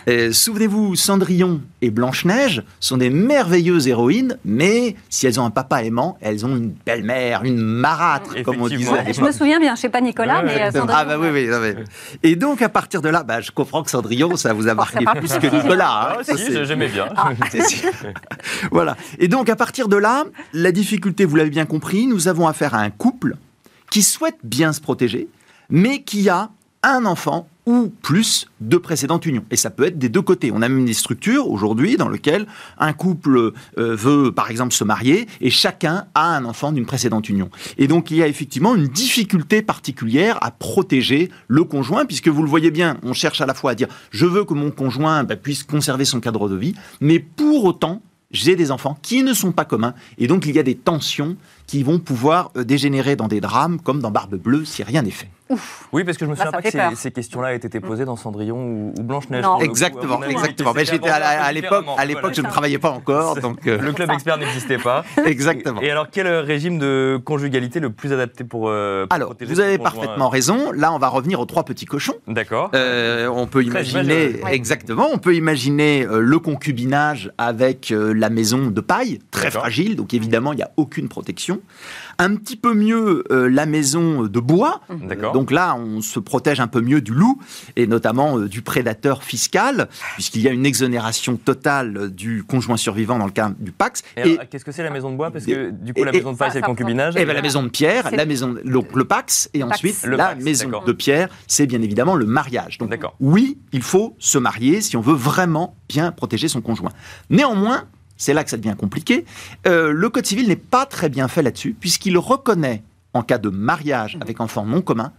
[0.08, 5.84] Euh, Souvenez-vous, Cendrillon et Blanche-Neige sont des merveilleuses héroïnes, mais si elles ont un papa
[5.84, 9.12] aimant, elles ont une belle-mère, une marâtre, comme on disait.
[9.12, 10.72] Je me souviens bien, je ne sais pas Nicolas, mais euh.
[10.72, 11.76] Sandrine, Ah bah oui, oui, non, mais-
[12.24, 15.04] Et donc à partir de là, bah, je comprends que Cendrillon, ça vous a marqué
[15.04, 16.14] part plus que Nicolas.
[16.14, 16.22] hein.
[16.26, 17.10] Ah, si, j'aimais bien.
[17.68, 17.90] Sûr.
[18.72, 18.96] voilà.
[19.20, 20.24] Et donc, à partir de là,
[20.54, 23.36] la difficulté, vous l'avez bien compris, nous avons affaire à un couple
[23.92, 25.28] qui souhaite bien se protéger,
[25.70, 26.50] mais qui a
[26.82, 29.46] un enfant ou plus de précédentes unions.
[29.52, 30.52] Et ça peut être des deux côtés.
[30.52, 32.48] On a même des structures aujourd'hui dans lesquelles
[32.80, 37.30] un couple euh, veut, par exemple, se marier et chacun a un enfant d'une précédente
[37.30, 37.52] union.
[37.78, 42.42] Et donc, il y a effectivement une difficulté particulière à protéger le conjoint, puisque vous
[42.42, 45.24] le voyez bien, on cherche à la fois à dire je veux que mon conjoint
[45.24, 49.34] bah, puisse conserver son cadre de vie, mais pour autant, j'ai des enfants qui ne
[49.34, 51.36] sont pas communs, et donc il y a des tensions
[51.68, 55.12] qui vont pouvoir euh, dégénérer dans des drames comme dans Barbe Bleue si rien n'est
[55.12, 55.30] fait.
[55.92, 58.16] Oui, parce que je me souviens pas que ces, ces questions-là aient été posées dans
[58.16, 59.46] Cendrillon ou, ou Blanche-Neige.
[59.46, 59.62] Coup.
[59.62, 60.74] Exactement, exactement.
[60.74, 63.94] Mais c'était j'étais à, l'époque, à l'époque, je ne travaillais pas encore, donc euh, Le
[63.94, 65.04] club expert n'existait pas.
[65.26, 65.82] exactement.
[65.82, 69.78] Et alors, quel régime de conjugalité le plus adapté pour, euh, pour Alors, vous avez
[69.78, 70.72] parfaitement raison.
[70.72, 72.16] Là, on va revenir aux trois petits cochons.
[72.28, 72.72] D'accord.
[72.74, 75.10] Euh, on peut imaginer exactement.
[75.12, 79.96] On peut imaginer euh, le concubinage avec euh, la maison de paille, très fragile.
[79.96, 81.62] Donc évidemment, il n'y a aucune protection.
[82.18, 84.82] Un petit peu mieux euh, la maison de bois.
[84.90, 85.34] D'accord.
[85.42, 87.42] Donc là, on se protège un peu mieux du loup
[87.76, 92.78] et notamment euh, du prédateur fiscal, puisqu'il y a une exonération totale euh, du conjoint
[92.78, 94.04] survivant dans le cas du Pax.
[94.18, 95.32] Et alors, qu'est-ce que c'est la maison de bois?
[95.32, 97.16] Parce que du coup, la et- maison de paille, c'est le concubinage.
[97.18, 100.16] Eh ben, la maison de pierre, C'est- la maison, donc le Pax, et ensuite Le
[100.16, 102.78] la Pax, maison de pierre, c'est bien évidemment le mariage.
[102.78, 106.92] Donc oui, il faut se marier si on veut vraiment bien protéger son conjoint.
[107.32, 107.86] Néanmoins,
[108.16, 109.26] c'est là que ça devient compliqué,
[109.66, 112.84] euh, le Code civil n'est pas très bien fait là-dessus, puisqu'il reconnaît,
[113.16, 115.12] en cas de mariage avec enfant non commun,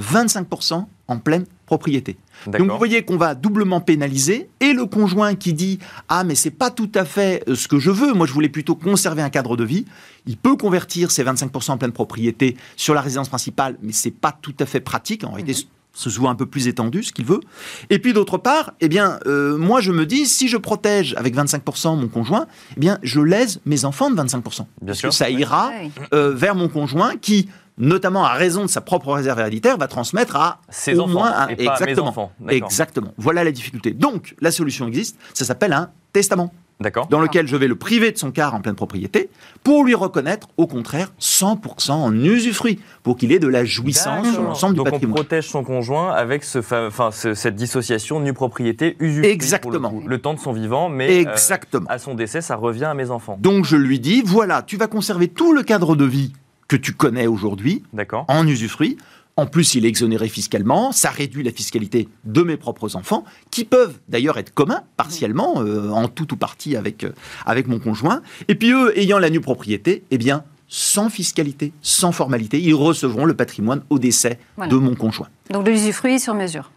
[0.00, 2.16] 25% en pleine propriété.
[2.46, 5.78] Donc vous voyez qu'on va doublement pénaliser et le conjoint qui dit
[6.08, 8.48] ah mais c'est pas tout à fait euh, ce que je veux, moi je voulais
[8.48, 9.84] plutôt conserver un cadre de vie,
[10.26, 14.36] il peut convertir ses 25% en pleine propriété sur la résidence principale, mais c'est pas
[14.40, 15.54] tout à fait pratique en réalité.
[15.96, 17.40] Ce se voit un peu plus étendu, ce qu'il veut.
[17.88, 21.34] Et puis d'autre part, eh bien, euh, moi je me dis, si je protège avec
[21.34, 24.26] 25% mon conjoint, eh bien, je lèse mes enfants de 25%.
[24.26, 25.08] Bien parce sûr.
[25.08, 25.72] que ça ira
[26.12, 27.48] euh, vers mon conjoint qui,
[27.78, 31.32] notamment à raison de sa propre réserve héréditaire, va transmettre à Ses au enfants moins
[31.32, 32.08] un- et pas mes exactement.
[32.08, 32.32] enfants.
[32.40, 32.66] D'accord.
[32.68, 33.12] Exactement.
[33.18, 33.90] Voilà la difficulté.
[33.92, 35.18] Donc, la solution existe.
[35.34, 37.06] Ça s'appelle un testament, D'accord.
[37.08, 39.28] dans lequel je vais le priver de son quart en pleine propriété
[39.62, 44.42] pour lui reconnaître, au contraire, 100% en usufruit, pour qu'il ait de la jouissance sur
[44.42, 45.14] l'ensemble du Donc on patrimoine.
[45.16, 49.90] protège son conjoint avec ce fa- enfin, ce- cette dissociation nue propriété usufruit Exactement.
[49.90, 50.08] pour le, coup.
[50.08, 51.86] Le temps de son vivant, mais euh, Exactement.
[51.90, 53.36] à son décès, ça revient à mes enfants.
[53.40, 56.32] Donc, je lui dis, voilà, tu vas conserver tout le cadre de vie
[56.68, 58.24] que tu connais aujourd'hui, D'accord.
[58.28, 58.96] en usufruit.
[59.38, 63.64] En plus, il est exonéré fiscalement, ça réduit la fiscalité de mes propres enfants, qui
[63.66, 67.12] peuvent d'ailleurs être communs, partiellement, euh, en tout ou partie avec, euh,
[67.44, 68.22] avec mon conjoint.
[68.48, 73.26] Et puis eux, ayant la nue propriété, eh bien, sans fiscalité, sans formalité, ils recevront
[73.26, 74.72] le patrimoine au décès Voilà.
[74.72, 75.28] de mon conjoint.
[75.50, 76.70] Donc de l'usufruit sur mesure.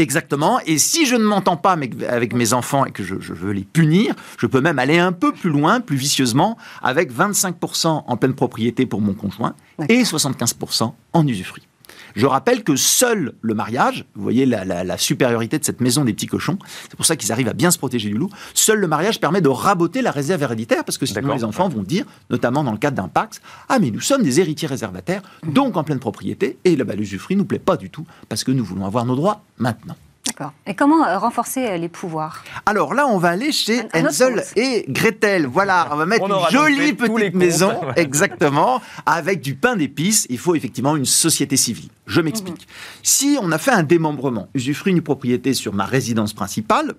[0.00, 0.60] Exactement.
[0.64, 3.52] Et si je ne m'entends pas avec, avec mes enfants et que je, je veux
[3.52, 8.16] les punir, je peux même aller un peu plus loin, plus vicieusement, avec 25% en
[8.16, 9.54] pleine propriété pour mon conjoint
[9.88, 11.69] et 75% en usufruit.
[12.16, 16.04] Je rappelle que seul le mariage, vous voyez la, la- la supériorité de cette maison
[16.04, 18.78] des petits cochons, c'est pour ça qu'ils arrivent à bien se protéger du loup, seul
[18.80, 22.04] le mariage permet de raboter la réserve héréditaire, parce que sinon les enfants vont dire,
[22.30, 25.84] notamment dans le cadre d'un Pax, ah mais nous sommes des héritiers réservataires, donc en
[25.84, 29.04] pleine propriété, et bah, l'usufruit nous plaît pas du tout, parce que nous voulons avoir
[29.04, 29.96] nos droits maintenant.
[30.40, 30.54] D'accord.
[30.66, 32.42] Et comment euh, renforcer euh, les pouvoirs?
[32.64, 35.46] Alors là, on va aller chez Un- Hansel et Gretel.
[35.46, 40.26] Voilà, on va mettre On une jolie petite maison, exactement, avec du pain d'épices.
[40.30, 41.90] Il faut effectivement une société civile.
[42.06, 42.66] Je m'explique.
[43.02, 46.94] Si on a fait un démembrement, usufruit une propriété sur ma résidence principale,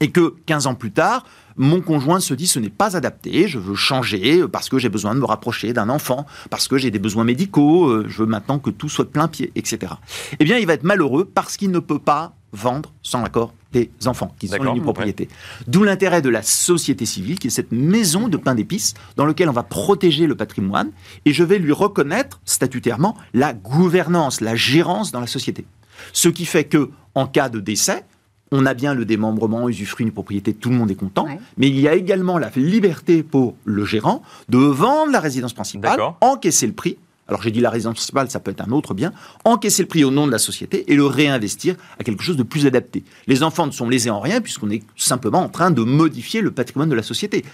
[0.00, 1.24] et que 15 ans plus tard,
[1.56, 5.14] mon conjoint se dit ce n'est pas adapté, je veux changer parce que j'ai besoin
[5.14, 8.58] de me rapprocher d'un enfant, parce que j'ai des besoins médicaux, euh, je veux maintenant
[8.58, 9.94] que tout soit de plein pied, etc.
[10.38, 13.90] Eh bien, il va être malheureux parce qu'il ne peut pas vendre sans l'accord des
[14.06, 15.28] enfants, qui sont les propriétés.
[15.66, 19.48] D'où l'intérêt de la société civile, qui est cette maison de pain d'épices dans laquelle
[19.50, 20.90] on va protéger le patrimoine,
[21.26, 25.66] et je vais lui reconnaître statutairement la gouvernance, la gérance dans la société.
[26.12, 28.04] Ce qui fait que, en cas de décès,
[28.50, 31.38] on a bien le démembrement, usufruit une propriété, tout le monde est content, Ouais.
[31.58, 36.00] mais il y a également la liberté pour le gérant de vendre la résidence principale,
[36.22, 36.96] encaisser le prix.
[37.28, 39.12] Alors j'ai dit la résidence principale, ça peut être un autre bien,
[39.44, 42.42] encaisser le prix au nom de la société et le réinvestir à quelque chose de
[42.42, 43.04] plus adapté.
[43.26, 46.50] Les enfants ne sont lésés en rien puisqu'on est simplement en train de modifier le
[46.50, 47.44] patrimoine de la société.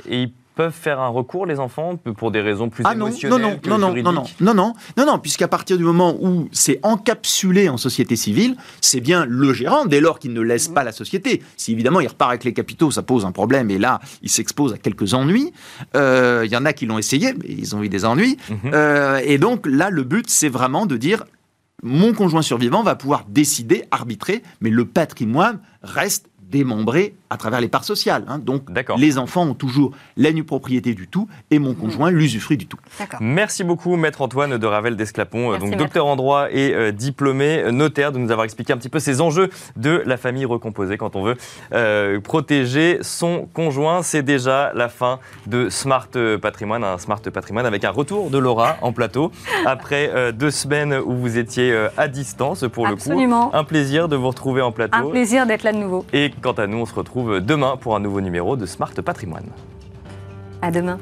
[0.54, 3.56] Peuvent faire un recours, les enfants, pour des raisons plus Ah non, non, émotionnelles non,
[3.56, 6.78] que non, non, non, non, non, non, non, non, puisqu'à partir du moment où c'est
[6.82, 10.92] encapsulé en société civile, c'est bien le gérant, dès lors qu'il ne laisse pas la
[10.92, 11.42] société.
[11.56, 14.72] Si évidemment il repart avec les capitaux, ça pose un problème, et là, il s'expose
[14.72, 15.52] à quelques ennuis.
[15.96, 18.36] Euh, Il y en a qui l'ont essayé, mais ils ont eu des ennuis.
[18.48, 18.70] Mhm.
[18.72, 21.24] Euh, et donc là, le but, c'est vraiment de dire,
[21.82, 26.28] mon conjoint survivant va pouvoir décider, arbitrer, mais le patrimoine reste
[26.58, 28.24] démembré à travers les parts sociales.
[28.28, 28.38] hein.
[28.38, 28.96] Donc D'accord.
[28.96, 32.78] les enfants ont toujours la nue propriété du tout et mon conjoint l'usufruit du tout.
[32.98, 33.18] D'accord.
[33.20, 35.82] Merci beaucoup, Maître Antoine de Ravel d'Esclapon, euh, Merci, donc Maître.
[35.82, 39.00] docteur en droit et euh, diplômé euh, notaire, de nous avoir expliqué un petit peu
[39.00, 41.36] ces enjeux de la famille recomposée quand on veut
[41.72, 44.02] euh, protéger son conjoint.
[44.02, 46.08] C'est déjà la fin de Smart
[46.40, 49.32] Patrimoine, un Smart Patrimoine avec un retour de Laura en plateau
[49.66, 53.48] après euh, deux semaines où vous étiez euh, à distance pour le Absolument.
[53.50, 53.56] coup.
[53.56, 55.10] Un plaisir de vous retrouver en Un plateau.
[55.10, 56.04] plaisir d'être là de nouveau.
[56.12, 59.48] Et quant à nous, on se retrouve demain pour un nouveau numéro de Smart Patrimoine.
[60.60, 60.98] À demain.